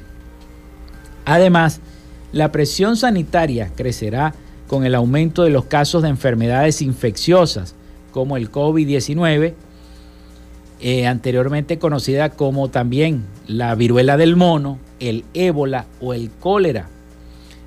Además, 1.26 1.80
la 2.32 2.52
presión 2.52 2.96
sanitaria 2.96 3.72
crecerá 3.76 4.34
con 4.68 4.86
el 4.86 4.94
aumento 4.94 5.44
de 5.44 5.50
los 5.50 5.66
casos 5.66 6.04
de 6.04 6.10
enfermedades 6.10 6.82
infecciosas 6.82 7.76
como 8.12 8.38
el 8.38 8.52
COVID-19, 8.52 9.54
eh, 10.82 11.08
anteriormente 11.08 11.80
conocida 11.80 12.30
como 12.30 12.70
también 12.70 13.26
la 13.48 13.74
viruela 13.76 14.16
del 14.16 14.36
mono, 14.36 14.78
el 15.00 15.26
ébola 15.34 15.86
o 16.00 16.14
el 16.14 16.30
cólera. 16.30 16.88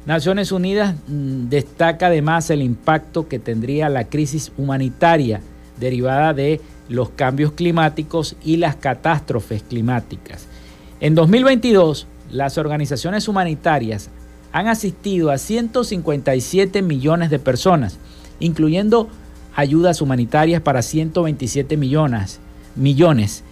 Naciones 0.06 0.52
Unidas 0.52 0.94
mm, 1.08 1.48
destaca 1.48 2.06
además 2.06 2.50
el 2.50 2.62
impacto 2.62 3.28
que 3.28 3.38
tendría 3.38 3.88
la 3.88 4.04
crisis 4.04 4.52
humanitaria 4.56 5.40
derivada 5.78 6.34
de 6.34 6.60
los 6.88 7.10
cambios 7.10 7.52
climáticos 7.52 8.36
y 8.44 8.56
las 8.58 8.76
catástrofes 8.76 9.62
climáticas. 9.62 10.46
En 11.00 11.14
2022, 11.14 12.06
las 12.30 12.58
organizaciones 12.58 13.28
humanitarias 13.28 14.10
han 14.52 14.68
asistido 14.68 15.30
a 15.30 15.38
157 15.38 16.82
millones 16.82 17.30
de 17.30 17.38
personas, 17.38 17.98
incluyendo 18.38 19.08
ayudas 19.54 20.00
humanitarias 20.00 20.60
para 20.60 20.82
127 20.82 21.76
millones, 21.76 22.38
millones, 22.76 23.44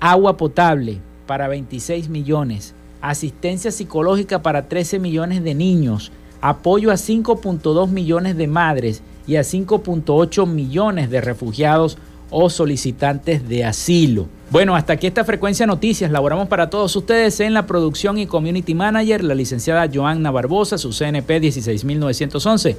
agua 0.00 0.36
potable 0.36 0.98
para 1.26 1.48
26 1.48 2.08
millones, 2.08 2.74
asistencia 3.00 3.70
psicológica 3.70 4.42
para 4.42 4.68
13 4.68 4.98
millones 4.98 5.42
de 5.42 5.54
niños, 5.54 6.12
apoyo 6.40 6.90
a 6.90 6.94
5.2 6.94 7.88
millones 7.88 8.36
de 8.36 8.46
madres 8.46 9.02
y 9.26 9.36
a 9.36 9.40
5.8 9.40 10.46
millones 10.46 11.10
de 11.10 11.20
refugiados 11.20 11.98
o 12.36 12.50
solicitantes 12.50 13.48
de 13.48 13.64
asilo. 13.64 14.26
Bueno, 14.50 14.74
hasta 14.74 14.94
aquí 14.94 15.06
esta 15.06 15.24
frecuencia 15.24 15.66
noticias. 15.66 16.10
Laboramos 16.10 16.48
para 16.48 16.68
todos 16.68 16.94
ustedes 16.96 17.38
en 17.38 17.54
la 17.54 17.64
producción 17.66 18.18
y 18.18 18.26
community 18.26 18.74
manager, 18.74 19.22
la 19.22 19.36
licenciada 19.36 19.88
Joanna 19.92 20.32
Barbosa, 20.32 20.76
su 20.76 20.90
CNP 20.90 21.38
16911. 21.38 22.76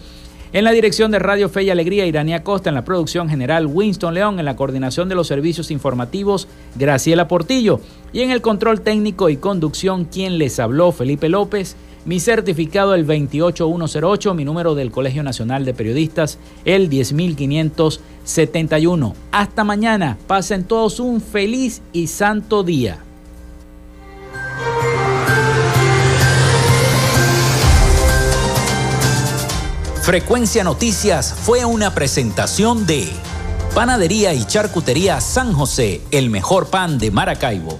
En 0.51 0.63
la 0.65 0.71
dirección 0.71 1.09
de 1.09 1.19
Radio 1.19 1.47
Fe 1.47 1.63
y 1.63 1.69
Alegría, 1.69 2.05
Iranía 2.05 2.43
Costa. 2.43 2.69
En 2.69 2.75
la 2.75 2.83
producción 2.83 3.29
general, 3.29 3.65
Winston 3.65 4.13
León. 4.13 4.39
En 4.39 4.45
la 4.45 4.57
coordinación 4.57 5.07
de 5.07 5.15
los 5.15 5.27
servicios 5.27 5.71
informativos, 5.71 6.49
Graciela 6.75 7.29
Portillo. 7.29 7.79
Y 8.11 8.21
en 8.21 8.31
el 8.31 8.41
control 8.41 8.81
técnico 8.81 9.29
y 9.29 9.37
conducción, 9.37 10.03
quien 10.03 10.37
les 10.37 10.59
habló, 10.59 10.91
Felipe 10.91 11.29
López. 11.29 11.77
Mi 12.05 12.19
certificado 12.19 12.93
el 12.93 13.03
28108, 13.03 14.35
mi 14.35 14.45
número 14.45 14.75
del 14.75 14.91
Colegio 14.91 15.23
Nacional 15.23 15.65
de 15.65 15.73
Periodistas 15.73 16.37
el 16.63 16.87
10571. 16.87 19.15
Hasta 19.31 19.63
mañana, 19.63 20.19
pasen 20.27 20.65
todos 20.65 20.99
un 20.99 21.19
feliz 21.19 21.81
y 21.93 22.05
santo 22.05 22.61
día. 22.63 22.99
Frecuencia 30.03 30.63
Noticias 30.63 31.33
fue 31.33 31.65
una 31.65 31.95
presentación 31.95 32.85
de 32.85 33.09
Panadería 33.73 34.35
y 34.35 34.45
Charcutería 34.45 35.19
San 35.19 35.53
José, 35.53 36.03
el 36.11 36.29
mejor 36.29 36.67
pan 36.67 36.99
de 36.99 37.09
Maracaibo. 37.09 37.79